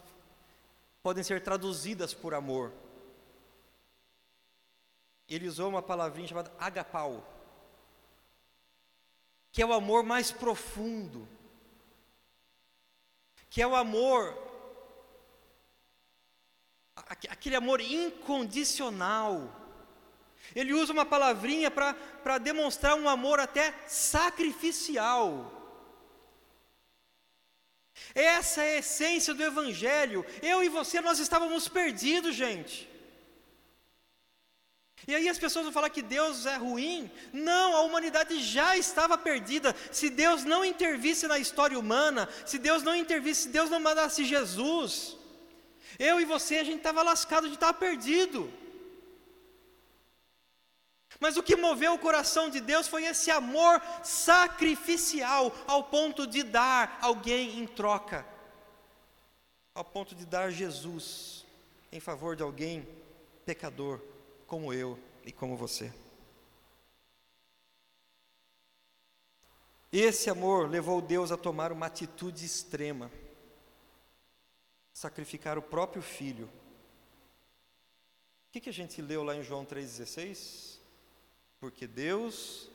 podem 1.02 1.24
ser 1.24 1.42
traduzidas 1.42 2.14
por 2.14 2.34
amor. 2.34 2.72
Ele 5.28 5.48
usou 5.48 5.70
uma 5.70 5.82
palavrinha 5.82 6.28
chamada 6.28 6.52
agapau, 6.60 7.24
que 9.52 9.62
é 9.62 9.66
o 9.66 9.74
amor 9.74 10.04
mais 10.04 10.32
profundo, 10.32 11.28
que 13.50 13.62
é 13.62 13.68
o 13.68 13.76
amor, 13.76 14.38
aquele 16.96 17.56
amor 17.56 17.80
incondicional, 17.80 19.60
ele 20.56 20.74
usa 20.74 20.92
uma 20.92 21.06
palavrinha 21.06 21.70
para 21.70 22.38
demonstrar 22.40 22.96
um 22.96 23.08
amor 23.08 23.40
até 23.40 23.74
sacrificial. 23.88 25.59
Essa 28.14 28.64
é 28.64 28.76
a 28.76 28.80
essência 28.80 29.34
do 29.34 29.44
Evangelho. 29.44 30.26
Eu 30.42 30.64
e 30.64 30.70
você, 30.70 31.00
nós 31.02 31.20
estávamos 31.20 31.68
perdidos, 31.68 32.36
gente. 32.36 32.90
E 35.08 35.16
aí 35.16 35.30
as 35.30 35.40
pessoas 35.40 35.66
vão 35.66 35.74
falar 35.74 35.90
que 35.90 36.02
Deus 36.02 36.46
é 36.46 36.56
ruim. 36.56 37.10
Não, 37.32 37.76
a 37.76 37.82
humanidade 37.82 38.44
já 38.44 38.78
estava 38.78 39.18
perdida. 39.18 39.76
Se 39.92 40.10
Deus 40.10 40.44
não 40.44 40.64
intervisse 40.64 41.28
na 41.28 41.40
história 41.40 41.80
humana, 41.80 42.28
se 42.46 42.58
Deus 42.58 42.84
não 42.84 42.96
intervisse, 42.96 43.44
se 43.44 43.50
Deus 43.50 43.70
não 43.70 43.80
mandasse 43.80 44.26
Jesus, 44.26 45.18
eu 45.98 46.20
e 46.20 46.26
você, 46.26 46.58
a 46.58 46.64
gente 46.64 46.78
estava 46.78 47.02
lascado, 47.02 47.46
a 47.46 47.48
gente 47.48 47.56
estava 47.56 47.74
perdido. 47.74 48.52
Mas 51.20 51.36
o 51.36 51.44
que 51.44 51.56
moveu 51.56 51.94
o 51.94 52.00
coração 52.00 52.50
de 52.50 52.62
Deus 52.62 52.88
foi 52.88 53.04
esse 53.04 53.30
amor 53.30 53.82
sacrificial, 54.04 55.54
ao 55.68 55.84
ponto 55.84 56.26
de 56.26 56.44
dar 56.44 56.98
alguém 57.02 57.60
em 57.60 57.68
troca, 57.68 58.26
ao 59.76 59.84
ponto 59.84 60.16
de 60.16 60.26
dar 60.26 60.50
Jesus 60.50 61.46
em 61.92 62.00
favor 62.00 62.36
de 62.36 62.44
alguém 62.44 62.88
pecador, 63.46 64.00
como 64.48 64.72
eu 64.74 64.98
e 65.26 65.32
como 65.32 65.58
você. 65.58 65.94
Esse 69.92 70.30
amor 70.30 70.70
levou 70.70 71.02
Deus 71.02 71.32
a 71.32 71.38
tomar 71.38 71.72
uma 71.72 71.88
atitude 71.88 72.46
extrema, 72.46 73.12
sacrificar 74.94 75.58
o 75.58 75.64
próprio 75.64 76.02
filho. 76.02 76.46
O 78.48 78.52
que, 78.52 78.62
que 78.62 78.70
a 78.70 78.74
gente 78.74 79.02
leu 79.02 79.24
lá 79.24 79.36
em 79.36 79.44
João 79.44 79.66
3,16? 79.66 80.79
Porque 81.60 81.86
Deus 81.86 82.70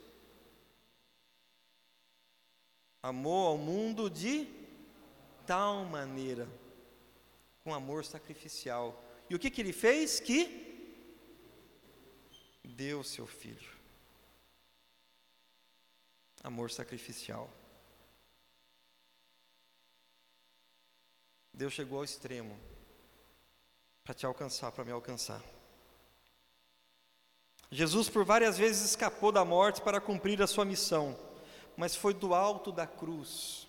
amou 3.02 3.48
ao 3.48 3.58
mundo 3.58 4.08
de 4.08 4.46
tal 5.46 5.84
maneira, 5.84 6.48
com 7.62 7.74
amor 7.74 8.04
sacrificial. 8.04 9.02
E 9.28 9.34
o 9.34 9.38
que, 9.38 9.50
que 9.50 9.60
ele 9.60 9.72
fez? 9.72 10.20
Que 10.20 10.64
deu 12.62 13.02
seu 13.04 13.26
filho. 13.26 13.72
Amor 16.42 16.70
sacrificial. 16.70 17.50
Deus 21.52 21.72
chegou 21.72 21.98
ao 21.98 22.04
extremo 22.04 22.58
para 24.02 24.12
te 24.12 24.26
alcançar, 24.26 24.72
para 24.72 24.84
me 24.84 24.90
alcançar. 24.92 25.42
Jesus 27.74 28.08
por 28.08 28.24
várias 28.24 28.56
vezes 28.56 28.90
escapou 28.90 29.32
da 29.32 29.44
morte 29.44 29.82
para 29.82 30.00
cumprir 30.00 30.40
a 30.40 30.46
sua 30.46 30.64
missão, 30.64 31.18
mas 31.76 31.96
foi 31.96 32.14
do 32.14 32.32
alto 32.32 32.70
da 32.70 32.86
cruz, 32.86 33.66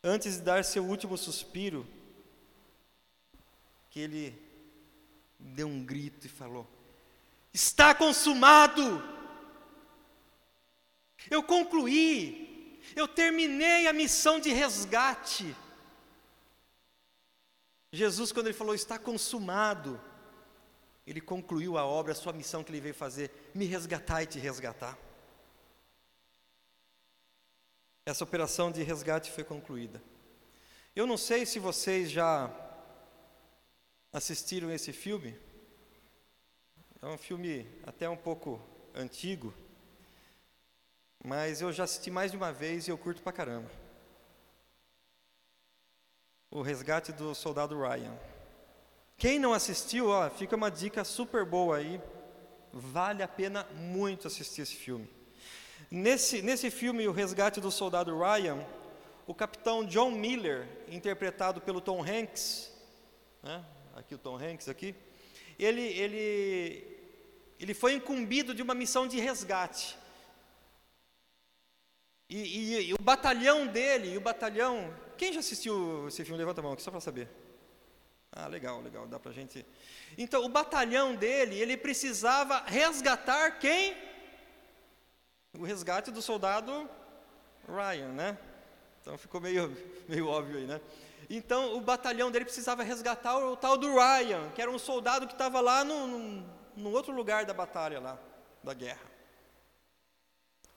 antes 0.00 0.36
de 0.36 0.42
dar 0.42 0.64
seu 0.64 0.84
último 0.84 1.18
suspiro, 1.18 1.84
que 3.90 3.98
ele 3.98 4.40
deu 5.40 5.66
um 5.66 5.84
grito 5.84 6.28
e 6.28 6.30
falou: 6.30 6.68
Está 7.52 7.92
consumado! 7.96 9.02
Eu 11.28 11.42
concluí, 11.42 12.80
eu 12.94 13.08
terminei 13.08 13.88
a 13.88 13.92
missão 13.92 14.38
de 14.38 14.50
resgate. 14.52 15.56
Jesus, 17.90 18.30
quando 18.30 18.46
ele 18.46 18.56
falou 18.56 18.72
está 18.72 19.00
consumado, 19.00 20.00
ele 21.06 21.20
concluiu 21.20 21.76
a 21.76 21.84
obra, 21.84 22.12
a 22.12 22.16
sua 22.16 22.32
missão 22.32 22.64
que 22.64 22.70
ele 22.70 22.80
veio 22.80 22.94
fazer, 22.94 23.30
me 23.54 23.66
resgatar 23.66 24.22
e 24.22 24.26
te 24.26 24.38
resgatar. 24.38 24.98
Essa 28.06 28.24
operação 28.24 28.70
de 28.70 28.82
resgate 28.82 29.30
foi 29.30 29.44
concluída. 29.44 30.02
Eu 30.94 31.06
não 31.06 31.16
sei 31.16 31.44
se 31.44 31.58
vocês 31.58 32.10
já 32.10 32.50
assistiram 34.12 34.70
esse 34.70 34.92
filme. 34.92 35.36
É 37.02 37.06
um 37.06 37.18
filme 37.18 37.66
até 37.84 38.08
um 38.08 38.16
pouco 38.16 38.60
antigo, 38.94 39.52
mas 41.22 41.60
eu 41.60 41.72
já 41.72 41.84
assisti 41.84 42.10
mais 42.10 42.30
de 42.30 42.36
uma 42.36 42.52
vez 42.52 42.86
e 42.86 42.90
eu 42.90 42.96
curto 42.96 43.22
pra 43.22 43.32
caramba. 43.32 43.70
O 46.50 46.62
Resgate 46.62 47.12
do 47.12 47.34
Soldado 47.34 47.78
Ryan. 47.78 48.16
Quem 49.16 49.38
não 49.38 49.52
assistiu, 49.52 50.08
ó, 50.08 50.28
fica 50.28 50.56
uma 50.56 50.70
dica 50.70 51.04
super 51.04 51.44
boa 51.44 51.76
aí. 51.76 52.00
Vale 52.72 53.22
a 53.22 53.28
pena 53.28 53.64
muito 53.74 54.26
assistir 54.26 54.62
esse 54.62 54.74
filme. 54.74 55.08
Nesse, 55.90 56.42
nesse 56.42 56.70
filme, 56.70 57.06
O 57.06 57.12
Resgate 57.12 57.60
do 57.60 57.70
Soldado 57.70 58.18
Ryan, 58.18 58.66
o 59.26 59.34
capitão 59.34 59.84
John 59.84 60.10
Miller, 60.10 60.66
interpretado 60.88 61.60
pelo 61.60 61.80
Tom 61.80 62.02
Hanks, 62.02 62.72
né? 63.42 63.64
aqui 63.94 64.14
o 64.14 64.18
Tom 64.18 64.36
Hanks 64.36 64.68
aqui, 64.68 64.94
ele, 65.58 65.82
ele, 65.82 66.98
ele 67.60 67.74
foi 67.74 67.94
incumbido 67.94 68.52
de 68.52 68.62
uma 68.62 68.74
missão 68.74 69.06
de 69.06 69.20
resgate. 69.20 69.96
E, 72.28 72.38
e, 72.38 72.88
e 72.88 72.94
o 72.94 73.00
batalhão 73.00 73.66
dele, 73.66 74.16
o 74.16 74.20
batalhão. 74.20 74.92
Quem 75.16 75.32
já 75.32 75.40
assistiu 75.40 76.08
esse 76.08 76.24
filme? 76.24 76.38
Levanta 76.38 76.60
a 76.60 76.64
mão 76.64 76.72
aqui, 76.72 76.82
só 76.82 76.90
para 76.90 77.00
saber. 77.00 77.28
Ah, 78.36 78.48
legal, 78.48 78.80
legal, 78.80 79.06
dá 79.06 79.20
para 79.20 79.30
a 79.30 79.34
gente. 79.34 79.64
Então, 80.18 80.44
o 80.44 80.48
batalhão 80.48 81.14
dele, 81.14 81.56
ele 81.56 81.76
precisava 81.76 82.64
resgatar 82.66 83.58
quem? 83.60 83.96
O 85.56 85.62
resgate 85.62 86.10
do 86.10 86.20
soldado 86.20 86.90
Ryan, 87.68 88.08
né? 88.08 88.38
Então 89.00 89.16
ficou 89.16 89.40
meio, 89.40 89.70
meio 90.08 90.26
óbvio 90.26 90.58
aí, 90.58 90.66
né? 90.66 90.80
Então, 91.30 91.76
o 91.76 91.80
batalhão 91.80 92.28
dele 92.28 92.44
precisava 92.44 92.82
resgatar 92.82 93.38
o, 93.38 93.52
o 93.52 93.56
tal 93.56 93.76
do 93.76 93.94
Ryan, 93.94 94.50
que 94.50 94.60
era 94.60 94.70
um 94.70 94.80
soldado 94.80 95.28
que 95.28 95.32
estava 95.32 95.60
lá 95.60 95.84
no, 95.84 96.06
no, 96.08 96.46
no 96.76 96.90
outro 96.90 97.14
lugar 97.14 97.46
da 97.46 97.54
batalha 97.54 98.00
lá, 98.00 98.18
da 98.64 98.74
guerra. 98.74 99.14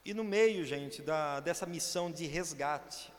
E 0.05 0.13
no 0.13 0.23
meio, 0.23 0.63
gente, 0.63 1.01
da, 1.01 1.39
dessa 1.39 1.65
missão 1.65 2.11
de 2.11 2.27
resgate, 2.27 3.11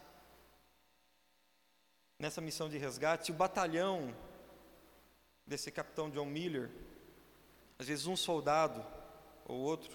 nessa 2.21 2.41
missão 2.41 2.69
de 2.69 2.79
resgate, 2.79 3.33
o 3.33 3.35
batalhão 3.35 4.15
desse 5.49 5.71
capitão 5.71 6.11
John 6.11 6.27
Miller, 6.27 6.71
às 7.79 7.89
vezes 7.89 8.07
um 8.07 8.17
soldado 8.17 8.85
ou 9.47 9.59
outro, 9.59 9.91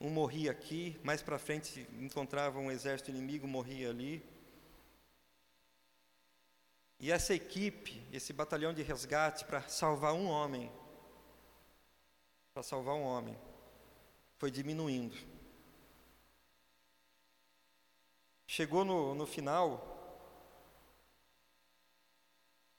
um 0.00 0.08
morria 0.08 0.50
aqui, 0.50 0.98
mais 1.04 1.22
para 1.22 1.38
frente 1.38 1.86
encontrava 2.00 2.58
um 2.58 2.70
exército 2.70 3.10
inimigo, 3.10 3.46
morria 3.46 3.90
ali. 3.90 4.24
E 6.98 7.12
essa 7.12 7.34
equipe, 7.34 8.02
esse 8.10 8.32
batalhão 8.32 8.72
de 8.72 8.82
resgate 8.82 9.44
para 9.44 9.60
salvar 9.68 10.14
um 10.14 10.26
homem, 10.26 10.72
para 12.54 12.62
salvar 12.62 12.94
um 12.94 13.02
homem, 13.02 13.38
foi 14.38 14.50
diminuindo. 14.50 15.16
Chegou 18.46 18.84
no, 18.84 19.14
no 19.14 19.26
final, 19.26 19.90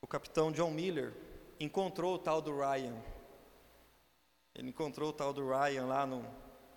o 0.01 0.07
capitão 0.07 0.51
John 0.51 0.71
Miller 0.71 1.24
encontrou 1.59 2.15
o 2.15 2.19
tal 2.19 2.41
do 2.41 2.55
Ryan. 2.57 2.95
Ele 4.53 4.69
encontrou 4.69 5.09
o 5.09 5.13
tal 5.13 5.33
do 5.33 5.47
Ryan 5.47 5.85
lá, 5.85 6.05
no, 6.05 6.25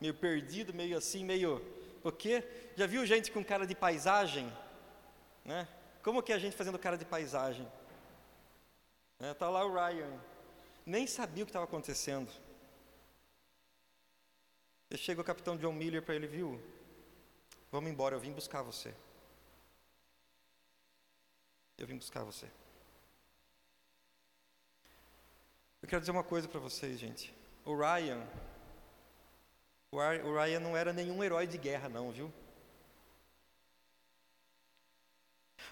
meio 0.00 0.14
perdido, 0.14 0.74
meio 0.74 0.96
assim, 0.96 1.24
meio. 1.24 1.62
O 2.02 2.12
quê? 2.12 2.44
Já 2.76 2.86
viu 2.86 3.04
gente 3.06 3.30
com 3.30 3.44
cara 3.44 3.66
de 3.66 3.74
paisagem? 3.74 4.52
Né? 5.44 5.68
Como 6.02 6.22
que 6.22 6.32
é 6.32 6.36
a 6.36 6.38
gente 6.38 6.56
fazendo 6.56 6.78
cara 6.78 6.96
de 6.96 7.04
paisagem? 7.04 7.66
Está 9.14 9.26
né? 9.26 9.34
Tá 9.34 9.48
lá 9.48 9.64
o 9.64 9.72
Ryan. 9.72 10.10
Nem 10.86 11.06
sabia 11.06 11.42
o 11.42 11.46
que 11.46 11.50
estava 11.50 11.64
acontecendo. 11.64 12.30
E 14.90 14.96
chega 14.96 15.20
o 15.20 15.24
capitão 15.24 15.56
John 15.56 15.72
Miller 15.72 16.02
para 16.02 16.14
ele, 16.14 16.26
viu? 16.26 16.60
Vamos 17.70 17.90
embora, 17.90 18.16
eu 18.16 18.20
vim 18.20 18.32
buscar 18.32 18.62
você. 18.62 18.94
Eu 21.76 21.86
vim 21.86 21.96
buscar 21.96 22.24
você. 22.24 22.48
Eu 25.80 25.88
quero 25.88 26.00
dizer 26.00 26.10
uma 26.10 26.24
coisa 26.24 26.48
para 26.48 26.60
vocês, 26.60 26.98
gente. 26.98 27.34
O 27.64 27.76
Ryan, 27.76 28.26
o 29.90 30.34
Ryan 30.34 30.60
não 30.60 30.76
era 30.76 30.92
nenhum 30.92 31.22
herói 31.22 31.46
de 31.46 31.56
guerra, 31.56 31.88
não, 31.88 32.10
viu? 32.10 32.32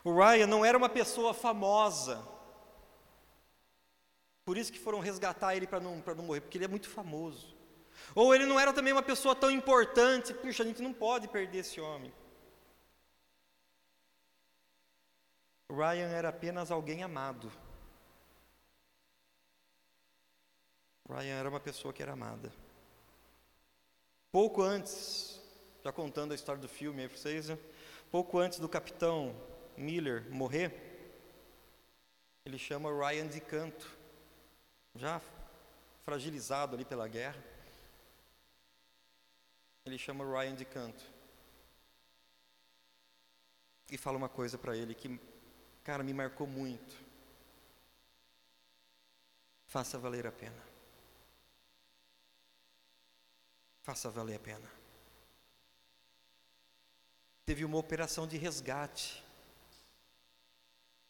O 0.05 0.17
Ryan 0.17 0.47
não 0.47 0.65
era 0.65 0.79
uma 0.79 0.89
pessoa 0.89 1.35
famosa. 1.35 2.27
Por 4.45 4.57
isso 4.57 4.73
que 4.73 4.79
foram 4.79 5.01
resgatar 5.01 5.57
ele 5.57 5.67
para 5.67 5.81
não, 5.81 5.97
não 5.97 6.25
morrer, 6.25 6.41
porque 6.41 6.57
ele 6.57 6.65
é 6.65 6.69
muito 6.69 6.89
famoso. 6.89 7.57
Ou 8.15 8.35
ele 8.35 8.47
não 8.47 8.61
era 8.61 8.73
também 8.73 8.93
uma 8.93 9.03
pessoa 9.03 9.35
tão 9.35 9.51
importante, 9.51 10.33
puxa, 10.33 10.63
a 10.63 10.67
gente 10.67 10.81
não 10.81 10.93
pode 10.93 11.27
perder 11.27 11.59
esse 11.59 11.81
homem. 11.81 12.13
O 15.69 15.75
Ryan 15.75 16.09
era 16.09 16.29
apenas 16.29 16.71
alguém 16.71 17.03
amado. 17.03 17.51
Ryan 21.09 21.37
era 21.37 21.49
uma 21.49 21.61
pessoa 21.61 21.93
que 21.93 22.03
era 22.03 22.13
amada. 22.13 22.53
Pouco 24.33 24.63
antes, 24.63 25.41
já 25.85 25.93
contando 25.93 26.33
a 26.33 26.35
história 26.35 26.61
do 26.61 26.69
filme 26.69 27.03
aí 27.03 27.09
para 27.09 27.17
vocês, 27.17 27.49
né? 27.49 27.59
pouco 28.11 28.39
antes 28.39 28.59
do 28.59 28.69
capitão 28.69 29.35
Miller 29.77 30.31
morrer, 30.31 30.73
ele 32.45 32.59
chama 32.59 32.91
Ryan 32.91 33.27
de 33.27 33.41
canto, 33.41 33.91
já 34.95 35.21
fragilizado 36.05 36.75
ali 36.75 36.85
pela 36.85 37.09
guerra. 37.09 37.43
Ele 39.85 39.99
chama 39.99 40.25
Ryan 40.25 40.55
de 40.55 40.65
canto. 40.65 41.05
E 43.91 43.97
fala 43.97 44.17
uma 44.17 44.29
coisa 44.29 44.57
para 44.57 44.77
ele 44.77 44.95
que, 44.95 45.21
cara, 45.85 46.03
me 46.03 46.13
marcou 46.13 46.47
muito. 46.47 46.97
Faça 49.67 49.99
valer 49.99 50.27
a 50.27 50.33
pena. 50.33 50.76
Faça 53.87 54.11
valer 54.11 54.35
a 54.35 54.41
pena. 54.41 54.69
Teve 57.45 57.65
uma 57.65 57.79
operação 57.79 58.27
de 58.27 58.37
resgate 58.37 59.23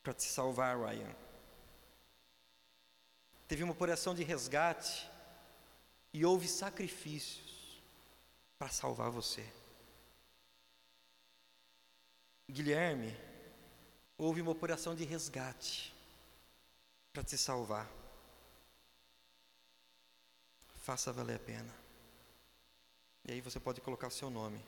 para 0.03 0.13
te 0.13 0.25
salvar, 0.25 0.79
Ryan. 0.79 1.17
Teve 3.49 3.63
uma 3.63 3.73
operação 3.73 4.15
de 4.15 4.23
resgate 4.23 5.11
e 6.13 6.23
houve 6.23 6.47
sacrifícios 6.47 7.81
para 8.59 8.69
salvar 8.69 9.11
você. 9.11 9.51
Guilherme, 12.51 13.17
houve 14.19 14.43
uma 14.43 14.53
operação 14.53 14.95
de 14.95 15.05
resgate 15.05 15.95
para 17.11 17.25
te 17.25 17.39
salvar. 17.39 17.91
Faça 20.83 21.11
valer 21.11 21.37
a 21.37 21.39
pena. 21.39 21.86
E 23.27 23.33
aí 23.33 23.41
você 23.41 23.59
pode 23.59 23.81
colocar 23.81 24.09
seu 24.11 24.31
nome. 24.31 24.65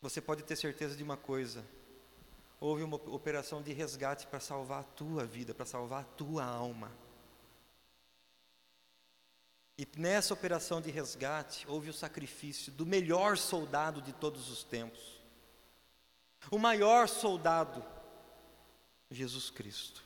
Você 0.00 0.20
pode 0.20 0.42
ter 0.42 0.56
certeza 0.56 0.96
de 0.96 1.02
uma 1.02 1.16
coisa: 1.16 1.64
houve 2.60 2.82
uma 2.82 2.96
operação 2.96 3.62
de 3.62 3.72
resgate 3.72 4.26
para 4.26 4.40
salvar 4.40 4.80
a 4.80 4.84
tua 4.84 5.24
vida, 5.24 5.54
para 5.54 5.64
salvar 5.64 6.02
a 6.02 6.04
tua 6.04 6.44
alma. 6.44 6.90
E 9.78 9.86
nessa 9.96 10.34
operação 10.34 10.80
de 10.80 10.90
resgate 10.90 11.66
houve 11.68 11.90
o 11.90 11.94
sacrifício 11.94 12.72
do 12.72 12.86
melhor 12.86 13.36
soldado 13.36 14.02
de 14.02 14.12
todos 14.12 14.50
os 14.50 14.62
tempos. 14.62 15.20
O 16.50 16.58
maior 16.58 17.08
soldado, 17.08 17.84
Jesus 19.10 19.50
Cristo. 19.50 20.04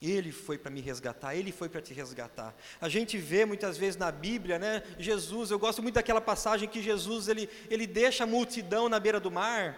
Ele 0.00 0.30
foi 0.30 0.56
para 0.56 0.70
me 0.70 0.80
resgatar, 0.80 1.34
ele 1.34 1.50
foi 1.50 1.68
para 1.68 1.82
te 1.82 1.92
resgatar. 1.92 2.54
A 2.80 2.88
gente 2.88 3.18
vê 3.18 3.44
muitas 3.44 3.76
vezes 3.76 3.96
na 3.96 4.12
Bíblia, 4.12 4.56
né, 4.58 4.82
Jesus, 4.96 5.50
eu 5.50 5.58
gosto 5.58 5.82
muito 5.82 5.96
daquela 5.96 6.20
passagem 6.20 6.68
que 6.68 6.80
Jesus 6.80 7.26
ele, 7.26 7.50
ele 7.68 7.86
deixa 7.86 8.22
a 8.22 8.26
multidão 8.26 8.88
na 8.88 9.00
beira 9.00 9.18
do 9.18 9.30
mar. 9.30 9.76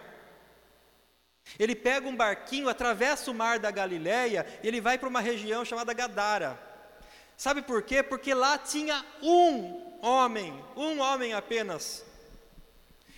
Ele 1.57 1.75
pega 1.75 2.07
um 2.07 2.15
barquinho, 2.15 2.69
atravessa 2.69 3.31
o 3.31 3.33
mar 3.33 3.57
da 3.57 3.71
Galileia, 3.71 4.45
ele 4.63 4.79
vai 4.79 4.95
para 4.97 5.09
uma 5.09 5.19
região 5.19 5.65
chamada 5.65 5.91
Gadara. 5.91 6.59
Sabe 7.35 7.63
por 7.63 7.81
quê? 7.81 8.03
Porque 8.03 8.35
lá 8.35 8.59
tinha 8.59 9.03
um 9.23 9.97
homem, 10.05 10.63
um 10.75 10.99
homem 10.99 11.33
apenas. 11.33 12.05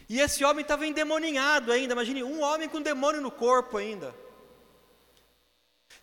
E 0.08 0.22
esse 0.22 0.46
homem 0.46 0.62
estava 0.62 0.88
endemoninhado 0.88 1.70
ainda, 1.70 1.94
imagine, 1.94 2.24
um 2.24 2.42
homem 2.42 2.70
com 2.70 2.82
demônio 2.82 3.20
no 3.20 3.30
corpo 3.30 3.76
ainda. 3.76 4.23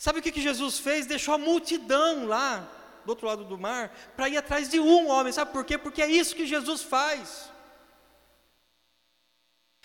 Sabe 0.00 0.18
o 0.18 0.22
que, 0.22 0.32
que 0.32 0.40
Jesus 0.40 0.78
fez? 0.78 1.04
Deixou 1.04 1.34
a 1.34 1.36
multidão 1.36 2.24
lá, 2.26 2.66
do 3.04 3.10
outro 3.10 3.26
lado 3.26 3.44
do 3.44 3.58
mar, 3.58 3.94
para 4.16 4.30
ir 4.30 4.38
atrás 4.38 4.66
de 4.70 4.80
um 4.80 5.06
homem. 5.08 5.30
Sabe 5.30 5.52
por 5.52 5.62
quê? 5.62 5.76
Porque 5.76 6.00
é 6.00 6.10
isso 6.10 6.34
que 6.34 6.46
Jesus 6.46 6.80
faz. 6.80 7.50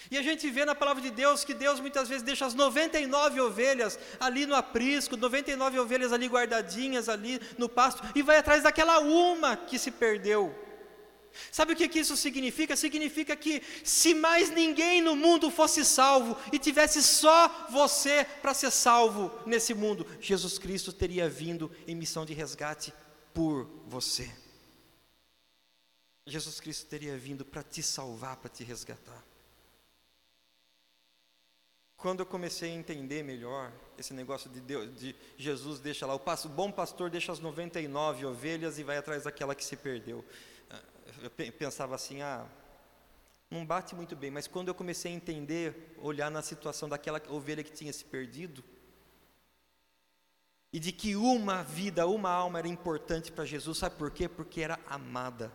E 0.10 0.18
a 0.18 0.22
gente 0.22 0.50
vê 0.50 0.64
na 0.64 0.74
palavra 0.74 1.04
de 1.04 1.10
Deus 1.10 1.44
que 1.44 1.54
Deus 1.54 1.82
muitas 1.82 2.08
vezes 2.08 2.24
deixa 2.24 2.46
as 2.46 2.54
99 2.54 3.42
ovelhas 3.42 4.00
ali 4.18 4.46
no 4.46 4.56
aprisco, 4.56 5.18
99 5.18 5.80
ovelhas 5.80 6.14
ali 6.14 6.28
guardadinhas 6.28 7.10
ali 7.10 7.42
no 7.58 7.68
pasto, 7.68 8.02
e 8.16 8.22
vai 8.22 8.38
atrás 8.38 8.64
daquela 8.64 9.00
uma 9.00 9.58
que 9.58 9.78
se 9.78 9.92
perdeu. 9.92 10.56
Sabe 11.52 11.74
o 11.74 11.76
que, 11.76 12.00
isso 12.00 12.16
significa? 12.16 12.76
Significa 12.76 13.36
que 13.36 13.62
se 13.84 14.14
mais 14.14 14.50
ninguém 14.50 15.02
no 15.02 15.16
mundo 15.16 15.50
fosse 15.52 15.84
salvo 15.84 16.38
e 16.52 16.60
tivesse 16.60 17.02
só 17.04 17.68
você 17.70 18.26
para 18.42 18.54
ser 18.54 18.72
salvo 18.72 19.32
nesse 19.46 19.74
mundo, 19.74 20.06
Jesus 20.20 20.58
Cristo 20.58 20.92
teria 20.92 21.30
vindo 21.30 21.72
em 21.88 21.96
missão 21.96 22.26
de 22.26 22.34
resgate 22.34 22.94
por 23.34 23.70
você. 23.86 24.32
Jesus 26.26 26.60
Cristo 26.60 26.88
teria 26.88 27.18
vindo 27.18 27.46
para 27.46 27.62
te 27.62 27.84
salvar, 27.84 28.38
para 28.38 28.50
te 28.50 28.64
resgatar. 28.64 29.24
Quando 31.98 32.20
eu 32.20 32.26
comecei 32.26 32.72
a 32.72 32.76
entender 32.76 33.24
melhor 33.24 33.72
esse 33.98 34.14
negócio 34.14 34.50
de, 34.50 34.60
Deus, 34.60 34.94
de 34.96 35.16
Jesus 35.38 35.80
deixa 35.80 36.06
lá, 36.06 36.16
o, 36.16 36.22
o 36.22 36.50
bom 36.50 36.72
pastor 36.72 37.10
deixa 37.10 37.32
as 37.32 37.40
99 37.40 38.26
ovelhas 38.26 38.78
e 38.78 38.84
vai 38.84 38.98
atrás 38.98 39.24
daquela 39.24 39.56
que 39.56 39.64
se 39.64 39.76
perdeu 39.76 40.24
eu 41.22 41.30
pensava 41.54 41.96
assim, 41.96 42.22
ah, 42.22 42.46
não 43.50 43.66
bate 43.66 43.96
muito 43.96 44.16
bem, 44.16 44.32
mas 44.32 44.48
quando 44.48 44.68
eu 44.68 44.76
comecei 44.76 45.12
a 45.12 45.16
entender, 45.16 45.96
olhar 45.98 46.32
na 46.32 46.42
situação 46.42 46.90
daquela 46.90 47.22
ovelha 47.30 47.64
que 47.64 47.72
tinha 47.72 47.94
se 47.94 48.04
perdido, 48.04 48.64
e 50.74 50.80
de 50.80 50.92
que 50.92 51.16
uma 51.16 51.64
vida, 51.64 52.06
uma 52.06 52.30
alma 52.30 52.60
era 52.60 52.68
importante 52.68 53.32
para 53.32 53.46
Jesus, 53.46 53.78
sabe 53.78 53.96
por 53.96 54.12
quê? 54.12 54.28
Porque 54.28 54.62
era 54.62 54.80
amada. 54.88 55.52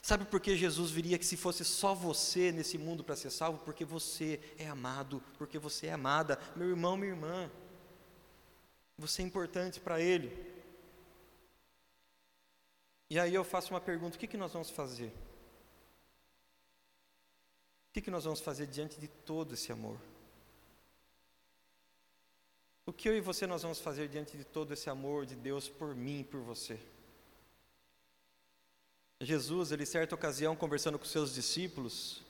Sabe 0.00 0.24
por 0.24 0.40
que 0.40 0.56
Jesus 0.56 0.90
viria 0.90 1.18
que 1.18 1.24
se 1.24 1.36
fosse 1.36 1.64
só 1.64 1.94
você 1.94 2.50
nesse 2.50 2.76
mundo 2.76 3.04
para 3.04 3.14
ser 3.14 3.30
salvo? 3.30 3.58
Porque 3.64 3.84
você 3.84 4.40
é 4.58 4.66
amado, 4.66 5.22
porque 5.38 5.58
você 5.58 5.88
é 5.88 5.92
amada, 5.92 6.38
meu 6.56 6.68
irmão, 6.68 6.96
minha 6.96 7.12
irmã. 7.12 7.50
Você 8.98 9.22
é 9.22 9.24
importante 9.24 9.78
para 9.78 10.00
Ele. 10.00 10.51
E 13.12 13.18
aí 13.18 13.34
eu 13.34 13.44
faço 13.44 13.74
uma 13.74 13.80
pergunta: 13.80 14.16
o 14.16 14.18
que, 14.18 14.26
que 14.26 14.38
nós 14.38 14.54
vamos 14.54 14.70
fazer? 14.70 15.12
O 17.88 17.92
que, 17.92 18.00
que 18.00 18.10
nós 18.10 18.24
vamos 18.24 18.40
fazer 18.40 18.66
diante 18.66 18.98
de 18.98 19.06
todo 19.06 19.52
esse 19.52 19.70
amor? 19.70 19.98
O 22.86 22.92
que 22.92 23.06
eu 23.10 23.14
e 23.14 23.20
você 23.20 23.46
nós 23.46 23.60
vamos 23.60 23.80
fazer 23.80 24.08
diante 24.08 24.34
de 24.34 24.44
todo 24.44 24.72
esse 24.72 24.88
amor 24.88 25.26
de 25.26 25.34
Deus 25.34 25.68
por 25.68 25.94
mim 25.94 26.20
e 26.20 26.24
por 26.24 26.40
você? 26.40 26.80
Jesus, 29.20 29.72
ele 29.72 29.84
certa 29.84 30.14
ocasião 30.14 30.56
conversando 30.56 30.98
com 30.98 31.04
seus 31.04 31.34
discípulos, 31.34 32.22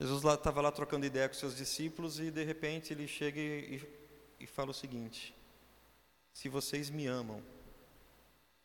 Jesus 0.00 0.24
estava 0.24 0.62
lá, 0.62 0.72
trocando 0.72 1.04
ideia 1.04 1.28
com 1.28 1.34
seus 1.34 1.54
discípulos 1.54 2.18
e 2.18 2.30
de 2.30 2.42
repente 2.42 2.94
ele 2.94 3.06
chega 3.06 3.38
e, 3.38 3.86
e 4.40 4.46
fala 4.46 4.70
o 4.70 4.74
seguinte: 4.74 5.34
Se 6.32 6.48
vocês 6.48 6.88
me 6.88 7.06
amam, 7.06 7.42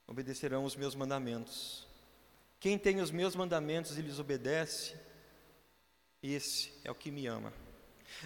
obedecerão 0.08 0.64
os 0.64 0.76
meus 0.76 0.96
mandamentos. 0.96 1.86
Quem 2.60 2.78
tem 2.78 3.02
os 3.02 3.12
meus 3.12 3.36
mandamentos 3.36 3.98
e 3.98 4.02
lhes 4.02 4.18
obedece, 4.18 4.96
esse 6.24 6.74
é 6.84 6.90
o 6.90 6.96
que 6.96 7.12
me 7.12 7.28
ama. 7.28 7.54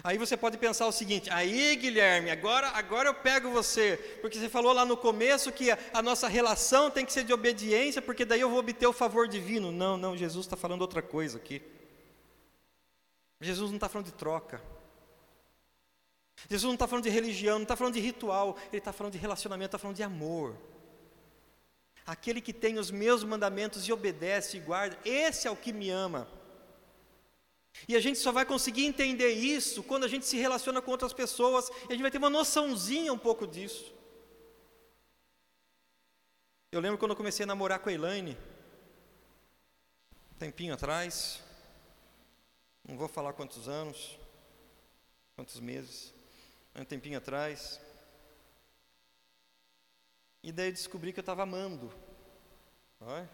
Aí 0.02 0.16
você 0.16 0.36
pode 0.36 0.56
pensar 0.56 0.86
o 0.86 0.92
seguinte: 0.92 1.28
aí 1.28 1.76
Guilherme, 1.76 2.30
agora, 2.30 2.68
agora 2.68 3.08
eu 3.08 3.14
pego 3.14 3.50
você, 3.50 3.96
porque 4.22 4.38
você 4.38 4.48
falou 4.48 4.72
lá 4.72 4.86
no 4.86 4.96
começo 4.96 5.52
que 5.52 5.70
a, 5.70 5.78
a 5.92 6.00
nossa 6.00 6.28
relação 6.28 6.90
tem 6.90 7.04
que 7.04 7.12
ser 7.12 7.24
de 7.24 7.32
obediência, 7.32 8.00
porque 8.00 8.24
daí 8.24 8.40
eu 8.40 8.48
vou 8.48 8.60
obter 8.60 8.86
o 8.86 8.92
favor 8.92 9.28
divino. 9.28 9.70
Não, 9.70 9.96
não, 9.96 10.16
Jesus 10.16 10.46
está 10.46 10.56
falando 10.56 10.82
outra 10.82 11.02
coisa 11.02 11.36
aqui. 11.36 11.60
Jesus 13.40 13.70
não 13.70 13.76
está 13.76 13.88
falando 13.88 14.06
de 14.06 14.14
troca. 14.14 14.62
Jesus 16.48 16.64
não 16.64 16.74
está 16.74 16.86
falando 16.86 17.04
de 17.04 17.10
religião, 17.10 17.56
não 17.56 17.64
está 17.64 17.76
falando 17.76 17.94
de 17.94 18.00
ritual, 18.00 18.56
ele 18.68 18.78
está 18.78 18.92
falando 18.92 19.12
de 19.12 19.18
relacionamento, 19.18 19.68
está 19.68 19.78
falando 19.78 19.96
de 19.96 20.02
amor. 20.02 20.56
Aquele 22.06 22.40
que 22.40 22.52
tem 22.52 22.78
os 22.78 22.90
meus 22.90 23.22
mandamentos 23.22 23.86
e 23.86 23.92
obedece 23.92 24.56
e 24.56 24.60
guarda, 24.60 24.98
esse 25.04 25.46
é 25.46 25.50
o 25.50 25.56
que 25.56 25.72
me 25.72 25.90
ama. 25.90 26.28
E 27.88 27.96
a 27.96 28.00
gente 28.00 28.18
só 28.18 28.30
vai 28.30 28.44
conseguir 28.44 28.84
entender 28.84 29.30
isso 29.30 29.82
quando 29.82 30.04
a 30.04 30.08
gente 30.08 30.26
se 30.26 30.36
relaciona 30.36 30.82
com 30.82 30.90
outras 30.90 31.12
pessoas 31.12 31.68
e 31.68 31.86
a 31.88 31.92
gente 31.92 32.02
vai 32.02 32.10
ter 32.10 32.18
uma 32.18 32.30
noçãozinha 32.30 33.12
um 33.12 33.18
pouco 33.18 33.46
disso. 33.46 33.94
Eu 36.70 36.80
lembro 36.80 36.98
quando 36.98 37.10
eu 37.12 37.16
comecei 37.16 37.44
a 37.44 37.46
namorar 37.46 37.78
com 37.78 37.88
a 37.88 37.92
Elaine, 37.92 38.36
tempinho 40.38 40.74
atrás, 40.74 41.40
não 42.82 42.96
vou 42.96 43.06
falar 43.06 43.32
quantos 43.32 43.68
anos, 43.68 44.18
quantos 45.36 45.60
meses, 45.60 46.12
um 46.74 46.84
tempinho 46.84 47.18
atrás. 47.18 47.80
E 50.42 50.50
daí 50.50 50.72
descobri 50.72 51.12
que 51.12 51.20
eu 51.20 51.22
estava 51.22 51.42
amando. 51.44 51.92
Olha. 53.00 53.28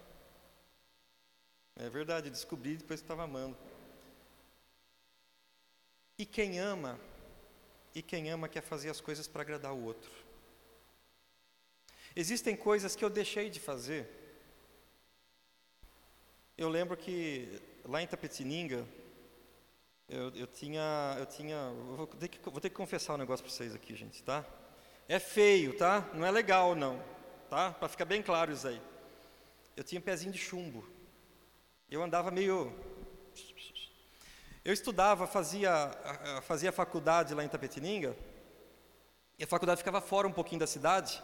É 1.76 1.88
verdade, 1.88 2.28
descobri 2.28 2.76
depois 2.76 3.00
que 3.00 3.04
estava 3.04 3.22
amando. 3.22 3.56
E 6.18 6.26
quem 6.26 6.58
ama, 6.58 6.98
e 7.94 8.02
quem 8.02 8.28
ama 8.30 8.48
quer 8.48 8.62
fazer 8.62 8.90
as 8.90 9.00
coisas 9.00 9.28
para 9.28 9.42
agradar 9.42 9.72
o 9.72 9.84
outro. 9.84 10.10
Existem 12.16 12.56
coisas 12.56 12.96
que 12.96 13.04
eu 13.04 13.08
deixei 13.08 13.48
de 13.48 13.60
fazer. 13.60 14.08
Eu 16.56 16.68
lembro 16.68 16.96
que 16.96 17.62
lá 17.84 18.02
em 18.02 18.06
Tapetininga, 18.08 18.84
eu, 20.08 20.30
eu 20.34 20.46
tinha, 20.48 21.14
eu 21.16 21.26
tinha, 21.26 21.70
vou, 21.70 22.08
ter 22.08 22.26
que, 22.26 22.50
vou 22.50 22.60
ter 22.60 22.70
que 22.70 22.74
confessar 22.74 23.14
um 23.14 23.18
negócio 23.18 23.44
para 23.44 23.54
vocês 23.54 23.72
aqui, 23.72 23.94
gente, 23.94 24.20
tá? 24.24 24.44
É 25.08 25.18
feio, 25.18 25.76
tá? 25.76 26.08
Não 26.12 26.26
é 26.26 26.30
legal, 26.30 26.74
não, 26.74 27.02
tá? 27.48 27.72
Para 27.72 27.88
ficar 27.88 28.04
bem 28.04 28.22
claro 28.22 28.52
isso 28.52 28.68
aí. 28.68 28.80
Eu 29.74 29.82
tinha 29.82 29.98
um 29.98 30.02
pezinho 30.02 30.32
de 30.32 30.38
chumbo. 30.38 30.86
Eu 31.90 32.02
andava 32.02 32.30
meio 32.30 32.72
eu 34.68 34.74
estudava, 34.74 35.26
fazia, 35.26 35.90
fazia 36.42 36.70
faculdade 36.70 37.32
lá 37.32 37.42
em 37.42 37.48
Tapetininga, 37.48 38.14
e 39.38 39.44
a 39.44 39.46
faculdade 39.46 39.78
ficava 39.78 39.98
fora 40.02 40.28
um 40.28 40.32
pouquinho 40.32 40.60
da 40.60 40.66
cidade, 40.66 41.22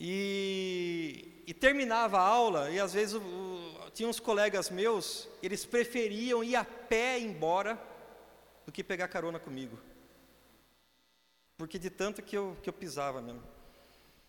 e, 0.00 1.42
e 1.46 1.52
terminava 1.52 2.18
a 2.18 2.22
aula, 2.22 2.70
e 2.70 2.80
às 2.80 2.94
vezes 2.94 3.14
o, 3.14 3.20
o, 3.20 3.90
tinha 3.90 4.08
uns 4.08 4.18
colegas 4.18 4.70
meus, 4.70 5.28
eles 5.42 5.66
preferiam 5.66 6.42
ir 6.42 6.56
a 6.56 6.64
pé 6.64 7.18
embora 7.18 7.78
do 8.64 8.72
que 8.72 8.82
pegar 8.82 9.08
carona 9.08 9.38
comigo. 9.38 9.78
Porque 11.60 11.78
de 11.78 11.90
tanto 11.90 12.22
que 12.22 12.34
eu, 12.34 12.56
que 12.62 12.70
eu 12.70 12.72
pisava 12.72 13.20
mesmo. 13.20 13.42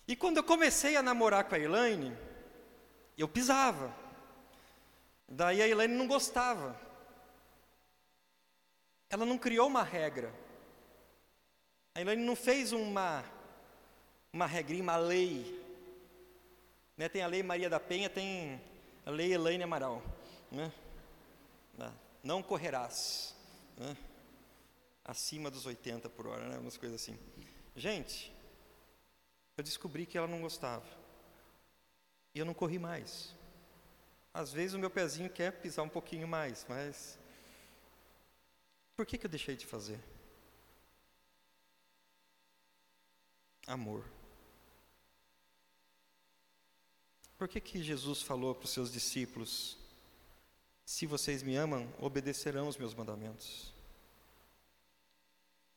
E 0.06 0.18
quando 0.18 0.36
eu 0.36 0.44
comecei 0.44 0.98
a 0.98 1.02
namorar 1.02 1.46
com 1.46 1.56
a 1.56 1.60
Elaine, 1.60 2.14
eu 3.18 3.26
pisava. 3.26 3.96
Daí 5.30 5.62
a 5.62 5.68
Elaine 5.70 5.96
não 5.96 6.08
gostava. 6.08 6.78
Ela 9.10 9.26
não 9.26 9.38
criou 9.38 9.68
uma 9.68 9.82
regra. 9.82 10.30
A 11.96 12.02
Elaine 12.02 12.22
não 12.22 12.36
fez 12.36 12.74
uma, 12.74 13.24
uma 14.34 14.46
regrinha, 14.46 14.84
uma 14.84 14.98
lei. 14.98 15.58
Né? 16.98 17.08
Tem 17.08 17.22
a 17.22 17.28
lei 17.28 17.42
Maria 17.42 17.70
da 17.70 17.80
Penha, 17.80 18.10
tem 18.10 18.62
a 19.06 19.10
lei 19.10 19.32
Elaine 19.32 19.64
Amaral. 19.64 20.04
Né? 20.52 20.70
Não 22.22 22.44
correrás. 22.44 23.34
Né? 23.78 23.96
Acima 25.04 25.50
dos 25.50 25.66
80 25.66 26.10
por 26.10 26.28
hora, 26.28 26.48
né? 26.48 26.58
umas 26.58 26.78
coisas 26.78 27.02
assim. 27.02 27.18
Gente, 27.76 28.34
eu 29.58 29.64
descobri 29.64 30.06
que 30.06 30.18
ela 30.18 30.28
não 30.28 30.42
gostava. 30.42 30.86
E 32.34 32.40
eu 32.40 32.46
não 32.46 32.54
corri 32.54 32.80
mais. 32.80 33.36
Às 34.34 34.54
vezes 34.54 34.74
o 34.74 34.80
meu 34.80 34.90
pezinho 34.90 35.30
quer 35.30 35.52
pisar 35.52 35.84
um 35.84 35.90
pouquinho 35.90 36.28
mais, 36.28 36.66
mas 36.70 37.20
por 38.96 39.06
que, 39.06 39.18
que 39.18 39.26
eu 39.26 39.30
deixei 39.30 39.56
de 39.56 39.66
fazer? 39.66 40.00
Amor. 43.68 44.06
Por 47.38 47.48
que, 47.48 47.60
que 47.60 47.82
Jesus 47.82 48.22
falou 48.22 48.54
para 48.54 48.66
os 48.66 48.72
seus 48.72 48.92
discípulos: 48.92 49.78
Se 50.86 51.06
vocês 51.06 51.42
me 51.42 51.56
amam, 51.56 51.92
obedecerão 52.00 52.68
os 52.68 52.78
meus 52.78 52.94
mandamentos? 52.94 53.74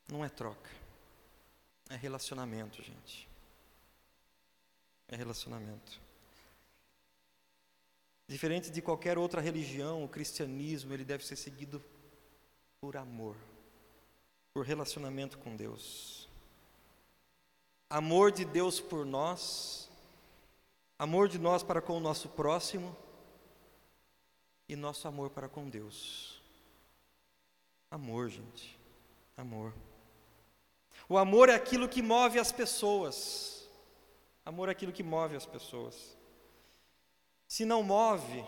Não 0.08 0.24
é 0.24 0.28
troca, 0.28 0.70
é 1.88 1.96
relacionamento, 1.96 2.82
gente. 2.82 3.28
É 5.08 5.16
relacionamento. 5.16 6.00
Diferente 8.26 8.70
de 8.70 8.80
qualquer 8.80 9.18
outra 9.18 9.40
religião, 9.40 10.04
o 10.04 10.08
cristianismo 10.08 10.94
ele 10.94 11.04
deve 11.04 11.24
ser 11.24 11.36
seguido 11.36 11.82
por 12.80 12.96
amor, 12.96 13.36
por 14.52 14.64
relacionamento 14.64 15.38
com 15.38 15.54
Deus. 15.56 16.28
Amor 17.88 18.32
de 18.32 18.44
Deus 18.44 18.80
por 18.80 19.04
nós, 19.04 19.90
amor 20.98 21.28
de 21.28 21.38
nós 21.38 21.62
para 21.62 21.82
com 21.82 21.96
o 21.96 22.00
nosso 22.00 22.28
próximo 22.30 22.96
e 24.68 24.74
nosso 24.74 25.06
amor 25.06 25.30
para 25.30 25.48
com 25.48 25.68
Deus. 25.68 26.42
Amor, 27.90 28.28
gente, 28.30 28.78
amor. 29.36 29.72
O 31.08 31.18
amor 31.18 31.48
é 31.48 31.54
aquilo 31.54 31.88
que 31.88 32.02
move 32.02 32.38
as 32.38 32.50
pessoas. 32.50 33.68
Amor 34.44 34.68
é 34.68 34.72
aquilo 34.72 34.92
que 34.92 35.02
move 35.02 35.36
as 35.36 35.46
pessoas. 35.46 36.16
Se 37.46 37.64
não 37.64 37.82
move, 37.82 38.44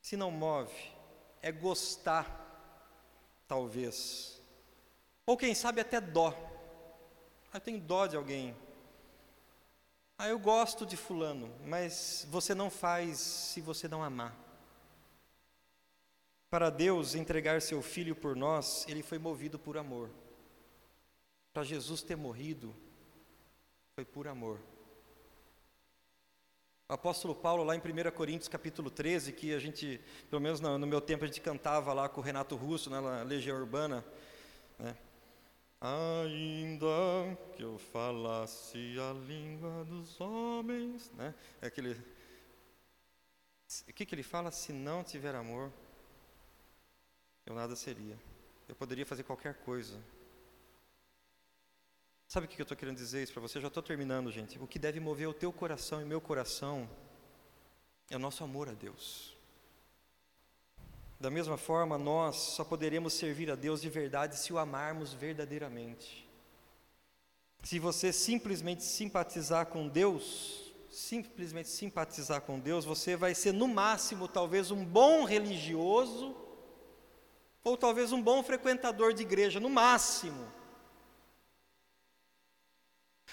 se 0.00 0.16
não 0.16 0.30
move, 0.30 0.74
é 1.40 1.50
gostar 1.50 2.38
talvez. 3.48 4.40
Ou 5.26 5.36
quem 5.36 5.54
sabe 5.54 5.80
até 5.80 6.00
dó. 6.00 6.34
Ah, 7.52 7.56
eu 7.56 7.60
tenho 7.60 7.80
dó 7.80 8.06
de 8.06 8.16
alguém. 8.16 8.56
Ah, 10.18 10.28
eu 10.28 10.38
gosto 10.38 10.86
de 10.86 10.96
fulano, 10.96 11.52
mas 11.64 12.26
você 12.30 12.54
não 12.54 12.70
faz 12.70 13.18
se 13.18 13.60
você 13.60 13.88
não 13.88 14.02
amar. 14.02 14.36
Para 16.48 16.70
Deus 16.70 17.14
entregar 17.14 17.62
seu 17.62 17.82
filho 17.82 18.14
por 18.14 18.36
nós, 18.36 18.86
ele 18.88 19.02
foi 19.02 19.18
movido 19.18 19.58
por 19.58 19.76
amor. 19.76 20.10
Para 21.52 21.64
Jesus 21.64 22.02
ter 22.02 22.16
morrido, 22.16 22.74
foi 23.94 24.04
por 24.04 24.26
amor. 24.26 24.58
O 26.88 26.94
apóstolo 26.94 27.34
Paulo, 27.34 27.64
lá 27.64 27.74
em 27.74 27.78
1 27.78 28.10
Coríntios 28.10 28.48
capítulo 28.48 28.90
13, 28.90 29.32
que 29.32 29.54
a 29.54 29.58
gente, 29.58 30.00
pelo 30.28 30.42
menos 30.42 30.60
no, 30.60 30.78
meu 30.86 31.00
tempo, 31.00 31.24
a 31.24 31.26
gente 31.26 31.40
cantava 31.40 31.92
lá 31.92 32.08
com 32.08 32.20
o 32.20 32.24
Renato 32.24 32.54
Russo, 32.54 32.90
né, 32.90 33.00
na 33.00 33.22
Legião 33.22 33.58
Urbana, 33.58 34.04
né? 34.78 34.96
Ainda 35.80 36.86
que 37.56 37.62
eu 37.62 37.76
falasse 37.76 38.96
a 39.00 39.12
língua 39.26 39.84
dos 39.84 40.20
homens, 40.20 41.10
né? 41.12 41.34
É 41.60 41.66
aquele. 41.66 41.92
O 43.88 43.92
que, 43.92 44.06
que 44.06 44.14
ele 44.14 44.22
fala? 44.22 44.52
Se 44.52 44.72
não 44.72 45.02
tiver 45.02 45.34
amor, 45.34 45.72
eu 47.44 47.54
nada 47.54 47.74
seria. 47.74 48.16
Eu 48.68 48.76
poderia 48.76 49.04
fazer 49.04 49.24
qualquer 49.24 49.54
coisa. 49.54 49.98
Sabe 52.32 52.46
o 52.46 52.48
que 52.48 52.58
eu 52.58 52.62
estou 52.62 52.78
querendo 52.78 52.96
dizer 52.96 53.22
isso 53.22 53.32
para 53.34 53.42
você? 53.42 53.58
Eu 53.58 53.62
já 53.62 53.68
estou 53.68 53.82
terminando, 53.82 54.32
gente. 54.32 54.58
O 54.58 54.66
que 54.66 54.78
deve 54.78 54.98
mover 54.98 55.28
o 55.28 55.34
teu 55.34 55.52
coração 55.52 56.00
e 56.00 56.04
o 56.04 56.06
meu 56.06 56.18
coração 56.18 56.88
é 58.08 58.16
o 58.16 58.18
nosso 58.18 58.42
amor 58.42 58.70
a 58.70 58.72
Deus. 58.72 59.36
Da 61.20 61.28
mesma 61.28 61.58
forma, 61.58 61.98
nós 61.98 62.36
só 62.36 62.64
poderemos 62.64 63.12
servir 63.12 63.50
a 63.50 63.54
Deus 63.54 63.82
de 63.82 63.90
verdade 63.90 64.38
se 64.38 64.50
o 64.50 64.56
amarmos 64.56 65.12
verdadeiramente. 65.12 66.26
Se 67.64 67.78
você 67.78 68.10
simplesmente 68.14 68.82
simpatizar 68.82 69.66
com 69.66 69.86
Deus, 69.86 70.72
simplesmente 70.90 71.68
simpatizar 71.68 72.40
com 72.40 72.58
Deus, 72.58 72.86
você 72.86 73.14
vai 73.14 73.34
ser 73.34 73.52
no 73.52 73.68
máximo 73.68 74.26
talvez 74.26 74.70
um 74.70 74.82
bom 74.82 75.24
religioso, 75.24 76.34
Ou 77.62 77.76
talvez 77.76 78.10
um 78.10 78.22
bom 78.22 78.42
frequentador 78.42 79.12
de 79.12 79.20
igreja, 79.20 79.60
no 79.60 79.68
máximo. 79.68 80.61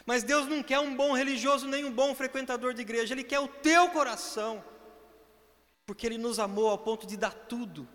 Mas 0.06 0.24
Deus 0.24 0.48
não 0.48 0.64
quer 0.64 0.80
um 0.80 0.96
bom 0.96 1.14
religioso 1.14 1.68
nem 1.68 1.86
um 1.86 1.92
bom 1.92 2.16
frequentador 2.16 2.74
de 2.74 2.82
igreja, 2.82 3.14
Ele 3.14 3.24
quer 3.24 3.40
o 3.40 3.48
teu 3.48 3.90
coração, 3.90 4.64
porque 5.86 6.06
Ele 6.06 6.18
nos 6.18 6.40
amou 6.40 6.70
ao 6.70 6.78
ponto 6.78 7.06
de 7.06 7.18
dar 7.18 7.34
tudo 7.34 7.88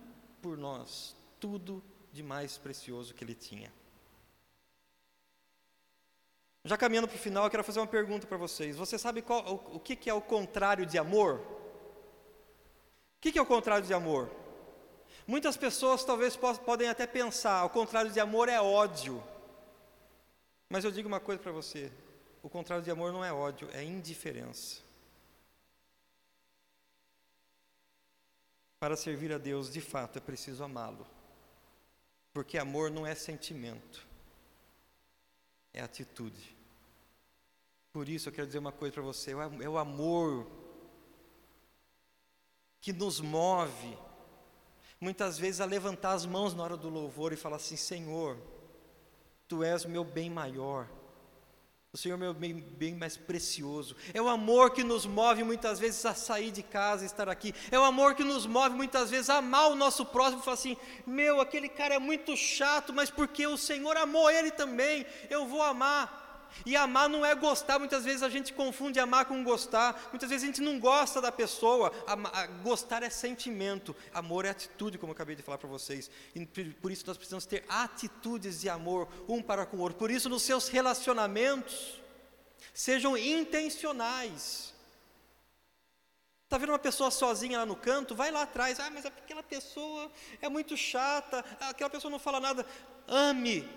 por 0.43 0.57
nós, 0.57 1.17
tudo 1.41 1.83
de 2.13 2.23
mais 2.23 2.59
precioso 2.59 3.15
que 3.15 3.25
Ele 3.25 3.35
tinha. 3.35 3.73
Já 6.67 6.79
caminhando 6.79 7.09
para 7.09 7.17
o 7.17 7.21
final, 7.21 7.45
eu 7.45 7.51
quero 7.51 7.63
fazer 7.63 7.79
uma 7.81 7.87
pergunta 7.87 8.27
para 8.27 8.39
vocês. 8.39 8.77
Você 8.77 8.99
sabe 8.99 9.21
qual, 9.21 9.45
o, 9.47 9.77
o 9.77 9.81
que, 9.81 9.95
que, 9.95 10.09
é 10.09 10.15
o 10.15 10.21
contrário 10.21 10.87
de 10.87 10.97
amor? 10.97 11.41
O 11.41 13.21
que, 13.21 13.33
que 13.33 13.39
é 13.39 13.43
o 13.43 13.47
contrário 13.47 13.87
de 13.87 13.93
amor? 13.93 14.31
Muitas 15.27 15.59
pessoas 15.59 16.05
talvez 16.05 16.37
podem 16.37 16.89
até 16.89 17.07
pensar, 17.07 17.65
o 17.65 17.71
contrário 17.71 18.11
de 18.11 18.19
amor 18.19 18.49
é 18.49 18.61
ódio. 18.61 19.23
Mas 20.75 20.85
eu 20.85 20.91
digo 20.91 21.07
uma 21.07 21.21
coisa 21.21 21.41
para 21.41 21.53
você: 21.53 21.93
o 22.43 22.49
contrário 22.49 22.85
de 22.85 22.91
amor 22.91 23.13
não 23.13 23.25
é 23.25 23.33
ódio, 23.33 23.69
é 23.73 23.85
indiferença. 23.85 24.83
Para 28.81 28.97
servir 28.97 29.33
a 29.33 29.39
Deus, 29.39 29.73
de 29.73 29.81
fato, 29.81 30.19
é 30.19 30.21
preciso 30.21 30.65
amá-lo. 30.65 31.07
Porque 32.33 32.59
amor 32.59 32.91
não 32.91 33.07
é 33.07 33.15
sentimento, 33.15 34.05
é 35.73 35.81
atitude. 35.81 36.57
Por 37.93 38.09
isso 38.09 38.29
eu 38.29 38.33
quero 38.33 38.49
dizer 38.49 38.59
uma 38.59 38.73
coisa 38.73 38.95
para 38.95 39.03
você: 39.05 39.31
é 39.31 39.69
o 39.69 39.79
amor 39.79 40.45
que 42.81 42.93
nos 42.93 43.21
move, 43.21 43.97
muitas 45.01 45.39
vezes, 45.39 45.61
a 45.61 45.67
levantar 45.67 46.15
as 46.15 46.27
mãos 46.27 46.53
na 46.53 46.65
hora 46.65 46.77
do 46.77 46.89
louvor 46.89 47.33
e 47.33 47.37
falar 47.37 47.59
assim: 47.59 47.77
Senhor, 47.77 48.37
Tu 49.55 49.63
és 49.63 49.85
o 49.85 49.89
meu 49.89 50.03
bem 50.03 50.29
maior. 50.29 50.89
O 51.93 51.97
Senhor 51.97 52.15
é 52.15 52.17
o 52.17 52.21
meu 52.21 52.35
bem, 52.35 52.55
bem, 52.55 52.93
mais 52.93 53.17
precioso. 53.17 53.95
É 54.13 54.21
o 54.21 54.29
amor 54.29 54.73
que 54.73 54.83
nos 54.83 55.07
move 55.07 55.45
muitas 55.45 55.79
vezes 55.79 56.05
a 56.05 56.13
sair 56.13 56.51
de 56.51 56.61
casa 56.61 57.05
e 57.05 57.07
estar 57.07 57.29
aqui. 57.29 57.55
É 57.71 57.79
o 57.79 57.85
amor 57.85 58.17
que 58.17 58.25
nos 58.25 58.47
move 58.47 58.75
muitas 58.75 59.11
vezes 59.11 59.31
a 59.31 59.37
amar 59.37 59.71
o 59.71 59.77
nosso 59.77 60.05
próximo 60.05 60.43
falar 60.43 60.55
assim: 60.55 60.77
meu, 61.07 61.41
aquele 61.41 61.69
cara 61.69 61.95
é 61.95 61.99
muito 62.01 62.37
chato, 62.37 62.93
mas 62.93 63.11
porque 63.11 63.47
o 63.47 63.57
Senhor 63.57 63.97
amou 63.97 64.29
ele 64.29 64.51
também, 64.51 65.07
eu 65.31 65.47
vou 65.47 65.63
amar. 65.63 66.24
E 66.65 66.77
amar 66.77 67.09
não 67.09 67.25
é 67.25 67.35
gostar, 67.35 67.79
muitas 67.79 68.05
vezes 68.05 68.23
a 68.23 68.29
gente 68.29 68.53
confunde 68.53 68.99
amar 68.99 69.27
com 69.27 69.43
gostar, 69.45 70.09
muitas 70.11 70.31
vezes 70.31 70.45
a 70.45 70.47
gente 70.47 70.61
não 70.61 70.79
gosta 70.79 71.21
da 71.21 71.33
pessoa, 71.33 71.93
gostar 72.63 73.03
é 73.03 73.11
sentimento, 73.11 73.95
amor 74.13 74.45
é 74.45 74.51
atitude, 74.51 74.99
como 74.99 75.11
eu 75.11 75.15
acabei 75.15 75.37
de 75.37 75.43
falar 75.43 75.59
para 75.59 75.69
vocês. 75.69 76.11
E 76.35 76.47
por 76.47 76.91
isso 76.91 77.05
nós 77.07 77.17
precisamos 77.17 77.45
ter 77.47 77.65
atitudes 77.69 78.61
de 78.61 78.69
amor 78.69 79.09
um 79.29 79.43
para 79.43 79.67
com 79.67 79.77
o 79.77 79.81
outro. 79.81 79.99
Por 79.99 80.11
isso, 80.11 80.29
nos 80.29 80.43
seus 80.43 80.69
relacionamentos, 80.69 82.01
sejam 82.73 83.17
intencionais. 83.17 84.73
Está 86.45 86.59
vendo 86.59 86.71
uma 86.71 86.79
pessoa 86.79 87.11
sozinha 87.11 87.59
lá 87.59 87.67
no 87.67 87.75
canto? 87.75 88.15
Vai 88.15 88.31
lá 88.31 88.43
atrás. 88.43 88.79
Ah, 88.79 88.91
mas 88.91 89.05
aquela 89.05 89.43
pessoa 89.43 90.11
é 90.41 90.49
muito 90.49 90.77
chata, 90.77 91.45
aquela 91.61 91.91
pessoa 91.91 92.11
não 92.11 92.19
fala 92.19 92.39
nada. 92.39 92.65
Ame, 93.09 93.69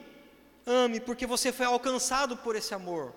Ame, 0.68 1.00
porque 1.00 1.26
você 1.26 1.52
foi 1.52 1.66
alcançado 1.66 2.36
por 2.36 2.56
esse 2.56 2.74
amor. 2.76 3.16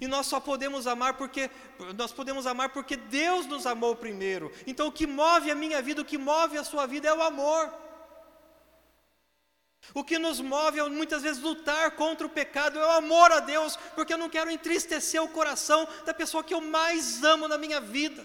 E 0.00 0.06
nós 0.06 0.26
só 0.26 0.38
podemos 0.38 0.86
amar 0.86 1.14
porque 1.14 1.50
nós 1.96 2.12
podemos 2.12 2.46
amar 2.46 2.68
porque 2.68 2.96
Deus 2.96 3.46
nos 3.46 3.66
amou 3.66 3.96
primeiro. 3.96 4.52
Então 4.66 4.86
o 4.86 4.92
que 4.92 5.06
move 5.06 5.50
a 5.50 5.54
minha 5.54 5.82
vida, 5.82 6.02
o 6.02 6.04
que 6.04 6.16
move 6.16 6.56
a 6.56 6.62
sua 6.62 6.86
vida 6.86 7.08
é 7.08 7.12
o 7.12 7.22
amor. 7.22 7.72
O 9.94 10.04
que 10.04 10.18
nos 10.18 10.40
move 10.40 10.78
é 10.78 10.88
muitas 10.88 11.22
vezes 11.22 11.42
lutar 11.42 11.92
contra 11.92 12.26
o 12.26 12.30
pecado, 12.30 12.78
é 12.78 12.86
o 12.86 12.90
amor 12.90 13.32
a 13.32 13.40
Deus, 13.40 13.76
porque 13.94 14.12
eu 14.12 14.18
não 14.18 14.28
quero 14.28 14.50
entristecer 14.50 15.22
o 15.22 15.28
coração 15.28 15.88
da 16.04 16.12
pessoa 16.12 16.44
que 16.44 16.54
eu 16.54 16.60
mais 16.60 17.24
amo 17.24 17.48
na 17.48 17.58
minha 17.58 17.80
vida. 17.80 18.24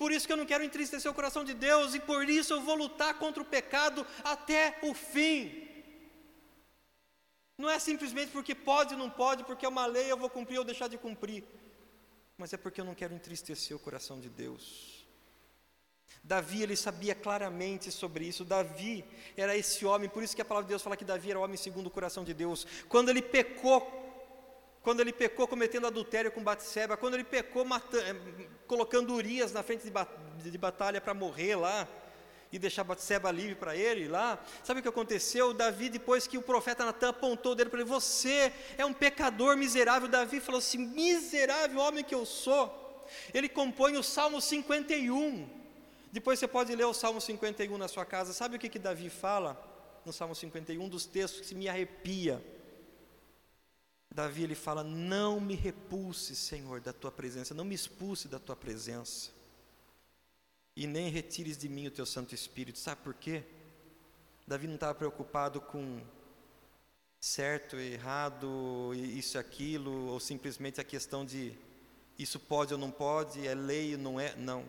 Por 0.00 0.10
isso 0.10 0.26
que 0.26 0.32
eu 0.32 0.36
não 0.40 0.46
quero 0.46 0.64
entristecer 0.64 1.10
o 1.10 1.14
coração 1.14 1.44
de 1.44 1.52
Deus 1.52 1.94
e 1.94 2.00
por 2.00 2.26
isso 2.26 2.54
eu 2.54 2.62
vou 2.62 2.74
lutar 2.74 3.12
contra 3.18 3.42
o 3.42 3.50
pecado 3.54 4.06
até 4.24 4.78
o 4.82 4.94
fim. 4.94 5.68
Não 7.58 7.68
é 7.68 7.78
simplesmente 7.78 8.30
porque 8.32 8.54
pode 8.54 8.94
ou 8.94 8.98
não 8.98 9.10
pode, 9.10 9.44
porque 9.44 9.66
é 9.66 9.68
uma 9.68 9.84
lei 9.84 10.10
eu 10.10 10.16
vou 10.16 10.30
cumprir 10.30 10.58
ou 10.58 10.64
deixar 10.64 10.88
de 10.88 10.96
cumprir. 10.96 11.44
Mas 12.38 12.54
é 12.54 12.56
porque 12.56 12.80
eu 12.80 12.84
não 12.86 12.94
quero 12.94 13.12
entristecer 13.12 13.76
o 13.76 13.78
coração 13.78 14.18
de 14.18 14.30
Deus. 14.30 15.06
Davi, 16.24 16.62
ele 16.62 16.76
sabia 16.76 17.14
claramente 17.14 17.92
sobre 17.92 18.24
isso. 18.26 18.42
Davi 18.42 19.04
era 19.36 19.54
esse 19.54 19.84
homem, 19.84 20.08
por 20.08 20.22
isso 20.22 20.34
que 20.34 20.40
a 20.40 20.46
palavra 20.46 20.64
de 20.64 20.70
Deus 20.70 20.80
fala 20.80 20.96
que 20.96 21.04
Davi 21.04 21.28
era 21.28 21.38
o 21.38 21.42
homem 21.42 21.58
segundo 21.58 21.88
o 21.88 21.90
coração 21.90 22.24
de 22.24 22.32
Deus. 22.32 22.66
Quando 22.88 23.10
ele 23.10 23.20
pecou 23.20 24.09
quando 24.82 25.00
ele 25.00 25.12
pecou 25.12 25.46
cometendo 25.46 25.86
adultério 25.86 26.30
com 26.32 26.42
Batseba, 26.42 26.96
quando 26.96 27.14
ele 27.14 27.24
pecou 27.24 27.64
matando, 27.64 28.02
eh, 28.02 28.46
colocando 28.66 29.14
Urias 29.14 29.52
na 29.52 29.62
frente 29.62 29.84
de, 29.84 30.50
de 30.50 30.58
batalha 30.58 31.00
para 31.00 31.12
morrer 31.12 31.56
lá 31.56 31.86
e 32.52 32.58
deixar 32.58 32.82
Batseba 32.82 33.30
livre 33.30 33.54
para 33.54 33.76
ele 33.76 34.08
lá. 34.08 34.42
Sabe 34.64 34.80
o 34.80 34.82
que 34.82 34.88
aconteceu? 34.88 35.52
Davi, 35.52 35.88
depois 35.88 36.26
que 36.26 36.38
o 36.38 36.42
profeta 36.42 36.84
Natan 36.84 37.10
apontou 37.10 37.54
dele 37.54 37.70
para 37.70 37.80
ele, 37.80 37.88
você 37.88 38.52
é 38.76 38.84
um 38.84 38.92
pecador 38.92 39.56
miserável. 39.56 40.08
Davi 40.08 40.40
falou 40.40 40.58
assim: 40.58 40.78
miserável 40.78 41.78
homem 41.80 42.02
que 42.02 42.14
eu 42.14 42.24
sou. 42.24 43.04
Ele 43.34 43.48
compõe 43.48 43.96
o 43.96 44.02
Salmo 44.02 44.40
51. 44.40 45.48
Depois 46.12 46.38
você 46.38 46.48
pode 46.48 46.74
ler 46.74 46.84
o 46.84 46.94
Salmo 46.94 47.20
51 47.20 47.76
na 47.78 47.86
sua 47.86 48.04
casa. 48.04 48.32
Sabe 48.32 48.56
o 48.56 48.58
que, 48.58 48.68
que 48.68 48.78
Davi 48.78 49.10
fala 49.10 49.60
no 50.04 50.12
Salmo 50.12 50.34
51? 50.34 50.82
Um 50.82 50.88
dos 50.88 51.06
textos 51.06 51.48
que 51.48 51.54
me 51.54 51.68
arrepia. 51.68 52.42
Davi 54.12 54.42
ele 54.42 54.54
fala: 54.54 54.82
Não 54.82 55.40
me 55.40 55.54
repulse, 55.54 56.34
Senhor, 56.34 56.80
da 56.80 56.92
tua 56.92 57.12
presença, 57.12 57.54
não 57.54 57.64
me 57.64 57.74
expulse 57.74 58.28
da 58.28 58.38
tua 58.38 58.56
presença, 58.56 59.30
e 60.74 60.86
nem 60.86 61.10
retires 61.10 61.56
de 61.56 61.68
mim 61.68 61.86
o 61.86 61.90
teu 61.90 62.06
Santo 62.06 62.34
Espírito. 62.34 62.78
Sabe 62.78 63.00
por 63.02 63.14
quê? 63.14 63.44
Davi 64.46 64.66
não 64.66 64.74
estava 64.74 64.94
preocupado 64.94 65.60
com 65.60 66.00
certo, 67.20 67.76
errado, 67.76 68.92
isso 68.94 69.36
e 69.36 69.38
aquilo, 69.38 70.08
ou 70.08 70.18
simplesmente 70.18 70.80
a 70.80 70.84
questão 70.84 71.24
de 71.24 71.54
isso 72.18 72.40
pode 72.40 72.74
ou 72.74 72.78
não 72.78 72.90
pode, 72.90 73.46
é 73.46 73.54
lei 73.54 73.94
ou 73.94 74.00
não 74.00 74.20
é. 74.20 74.34
Não. 74.36 74.66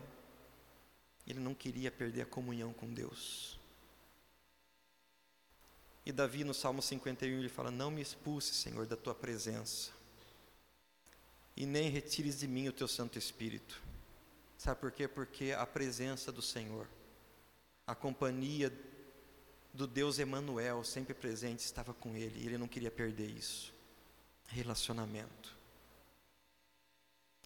Ele 1.25 1.39
não 1.39 1.54
queria 1.54 1.91
perder 1.91 2.21
a 2.21 2.25
comunhão 2.25 2.73
com 2.73 2.93
Deus. 2.93 3.61
E 6.05 6.11
Davi, 6.11 6.43
no 6.43 6.53
Salmo 6.53 6.81
51, 6.81 7.39
ele 7.39 7.49
fala: 7.49 7.69
Não 7.69 7.91
me 7.91 8.01
expulse, 8.01 8.53
Senhor, 8.53 8.85
da 8.85 8.95
tua 8.95 9.13
presença, 9.13 9.91
e 11.55 11.65
nem 11.65 11.89
retires 11.89 12.39
de 12.39 12.47
mim 12.47 12.67
o 12.67 12.73
teu 12.73 12.87
Santo 12.87 13.19
Espírito. 13.19 13.81
Sabe 14.57 14.79
por 14.79 14.91
quê? 14.91 15.07
Porque 15.07 15.51
a 15.51 15.65
presença 15.65 16.31
do 16.31 16.41
Senhor, 16.41 16.87
a 17.85 17.93
companhia 17.93 18.71
do 19.73 19.87
Deus 19.87 20.19
Emanuel, 20.19 20.83
sempre 20.83 21.13
presente, 21.13 21.59
estava 21.59 21.93
com 21.93 22.15
ele, 22.15 22.39
e 22.39 22.45
ele 22.47 22.57
não 22.57 22.67
queria 22.67 22.91
perder 22.91 23.29
isso. 23.29 23.73
Relacionamento, 24.47 25.55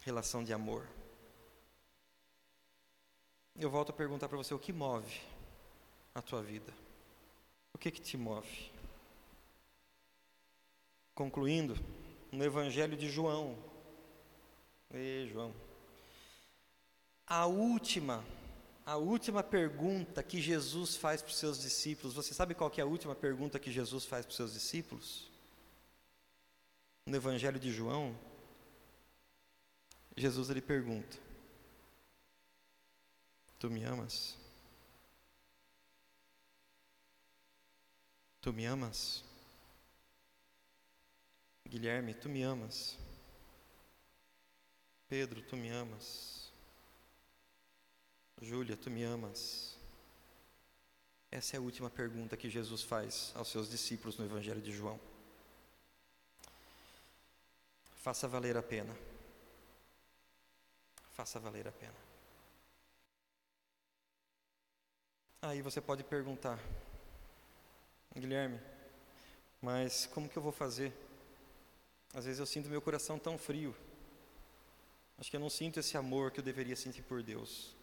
relação 0.02 0.42
de 0.42 0.52
amor. 0.52 0.86
Eu 3.58 3.70
volto 3.70 3.90
a 3.90 3.94
perguntar 3.94 4.28
para 4.28 4.38
você: 4.38 4.54
o 4.54 4.58
que 4.58 4.72
move 4.72 5.20
a 6.14 6.22
tua 6.22 6.42
vida? 6.42 6.85
O 7.76 7.78
que 7.78 7.90
que 7.90 8.00
te 8.00 8.16
move? 8.16 8.72
Concluindo, 11.14 11.76
no 12.32 12.42
Evangelho 12.42 12.96
de 12.96 13.10
João. 13.10 13.54
Ei, 14.90 15.28
João. 15.30 15.54
A 17.26 17.44
última, 17.44 18.24
a 18.86 18.96
última 18.96 19.42
pergunta 19.42 20.22
que 20.22 20.40
Jesus 20.40 20.96
faz 20.96 21.20
para 21.20 21.28
os 21.28 21.36
seus 21.36 21.60
discípulos. 21.60 22.14
Você 22.14 22.32
sabe 22.32 22.54
qual 22.54 22.72
é 22.78 22.80
a 22.80 22.86
última 22.86 23.14
pergunta 23.14 23.58
que 23.58 23.70
Jesus 23.70 24.06
faz 24.06 24.24
para 24.24 24.30
os 24.30 24.36
seus 24.36 24.54
discípulos? 24.54 25.30
No 27.04 27.14
Evangelho 27.14 27.60
de 27.60 27.70
João, 27.70 28.18
Jesus 30.16 30.48
ele 30.48 30.62
pergunta: 30.62 31.18
Tu 33.58 33.68
me 33.68 33.84
amas? 33.84 34.45
Tu 38.46 38.52
me 38.52 38.64
amas? 38.64 39.24
Guilherme, 41.68 42.14
tu 42.14 42.28
me 42.28 42.44
amas? 42.44 42.96
Pedro, 45.08 45.42
tu 45.42 45.56
me 45.56 45.68
amas? 45.68 46.52
Júlia, 48.40 48.76
tu 48.76 48.88
me 48.88 49.02
amas? 49.02 49.76
Essa 51.28 51.56
é 51.56 51.58
a 51.58 51.60
última 51.60 51.90
pergunta 51.90 52.36
que 52.36 52.48
Jesus 52.48 52.84
faz 52.84 53.32
aos 53.34 53.48
seus 53.48 53.68
discípulos 53.68 54.16
no 54.16 54.24
Evangelho 54.24 54.62
de 54.62 54.70
João. 54.70 55.00
Faça 57.96 58.28
valer 58.28 58.56
a 58.56 58.62
pena. 58.62 58.96
Faça 61.14 61.40
valer 61.40 61.66
a 61.66 61.72
pena. 61.72 61.96
Aí 65.42 65.60
você 65.62 65.80
pode 65.80 66.04
perguntar, 66.04 66.60
Guilherme, 68.20 68.60
mas 69.60 70.06
como 70.06 70.28
que 70.28 70.36
eu 70.36 70.42
vou 70.42 70.52
fazer? 70.52 70.92
Às 72.14 72.24
vezes 72.24 72.38
eu 72.38 72.46
sinto 72.46 72.68
meu 72.68 72.80
coração 72.80 73.18
tão 73.18 73.36
frio. 73.36 73.74
Acho 75.18 75.30
que 75.30 75.36
eu 75.36 75.40
não 75.40 75.50
sinto 75.50 75.80
esse 75.80 75.96
amor 75.96 76.30
que 76.30 76.40
eu 76.40 76.44
deveria 76.44 76.76
sentir 76.76 77.02
por 77.02 77.22
Deus. 77.22 77.74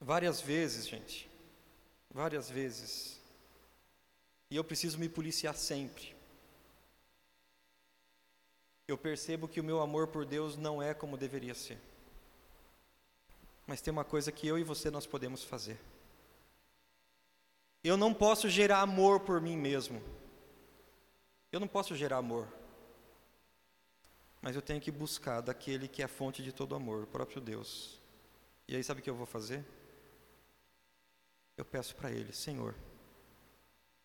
Várias 0.00 0.40
vezes, 0.40 0.88
gente, 0.88 1.28
várias 2.12 2.48
vezes. 2.50 3.20
E 4.50 4.56
eu 4.56 4.64
preciso 4.64 4.98
me 4.98 5.08
policiar 5.08 5.56
sempre. 5.56 6.14
Eu 8.88 8.98
percebo 8.98 9.46
que 9.46 9.60
o 9.60 9.64
meu 9.64 9.80
amor 9.80 10.08
por 10.08 10.24
Deus 10.24 10.56
não 10.56 10.82
é 10.82 10.92
como 10.92 11.16
deveria 11.16 11.54
ser. 11.54 11.78
Mas 13.66 13.80
tem 13.80 13.92
uma 13.92 14.04
coisa 14.04 14.32
que 14.32 14.48
eu 14.48 14.58
e 14.58 14.64
você 14.64 14.90
nós 14.90 15.06
podemos 15.06 15.44
fazer. 15.44 15.78
Eu 17.82 17.96
não 17.96 18.12
posso 18.12 18.48
gerar 18.48 18.80
amor 18.80 19.20
por 19.20 19.40
mim 19.40 19.56
mesmo. 19.56 20.02
Eu 21.50 21.58
não 21.58 21.68
posso 21.68 21.96
gerar 21.96 22.18
amor. 22.18 22.46
Mas 24.42 24.54
eu 24.54 24.62
tenho 24.62 24.80
que 24.80 24.90
buscar 24.90 25.40
daquele 25.40 25.88
que 25.88 26.02
é 26.02 26.04
a 26.04 26.08
fonte 26.08 26.42
de 26.42 26.52
todo 26.52 26.74
amor, 26.74 27.04
o 27.04 27.06
próprio 27.06 27.40
Deus. 27.40 28.00
E 28.68 28.76
aí 28.76 28.84
sabe 28.84 29.00
o 29.00 29.02
que 29.02 29.10
eu 29.10 29.14
vou 29.14 29.26
fazer? 29.26 29.64
Eu 31.56 31.64
peço 31.64 31.94
para 31.94 32.10
Ele, 32.10 32.32
Senhor, 32.32 32.74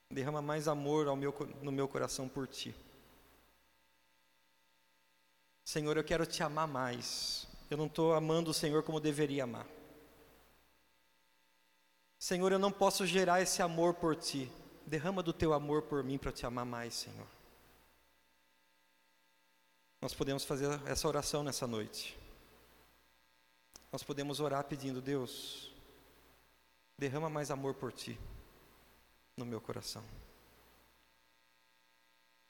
derrama 0.09 0.41
mais 0.41 0.67
amor 0.67 1.13
meu, 1.15 1.34
no 1.61 1.71
meu 1.71 1.88
coração 1.88 2.28
por 2.28 2.47
Ti. 2.47 2.76
Senhor, 5.63 5.97
eu 5.97 6.03
quero 6.03 6.26
te 6.26 6.43
amar 6.43 6.67
mais. 6.67 7.47
Eu 7.69 7.78
não 7.78 7.88
estou 7.88 8.13
amando 8.13 8.51
o 8.51 8.53
Senhor 8.53 8.84
como 8.84 8.99
deveria 8.99 9.45
amar. 9.45 9.65
Senhor, 12.26 12.51
eu 12.51 12.57
não 12.57 12.71
posso 12.71 13.05
gerar 13.05 13.39
esse 13.39 13.61
amor 13.61 13.93
por 13.93 14.15
Ti. 14.15 14.51
Derrama 14.84 15.21
do 15.21 15.32
Teu 15.32 15.53
amor 15.53 15.84
por 15.84 16.03
mim 16.03 16.17
para 16.17 16.32
te 16.32 16.43
amar 16.43 16.65
mais, 16.65 16.95
Senhor. 16.95 17.28
Nós 20.01 20.11
podemos 20.11 20.43
fazer 20.43 20.67
essa 20.88 21.07
oração 21.07 21.43
nessa 21.43 21.67
noite. 21.67 22.17
Nós 23.91 24.01
podemos 24.01 24.39
orar 24.39 24.63
pedindo, 24.63 25.03
Deus, 25.03 25.71
derrama 26.97 27.30
mais 27.30 27.51
amor 27.51 27.76
por 27.76 27.93
ti 27.93 28.19
no 29.38 29.45
meu 29.45 29.61
coração. 29.61 30.03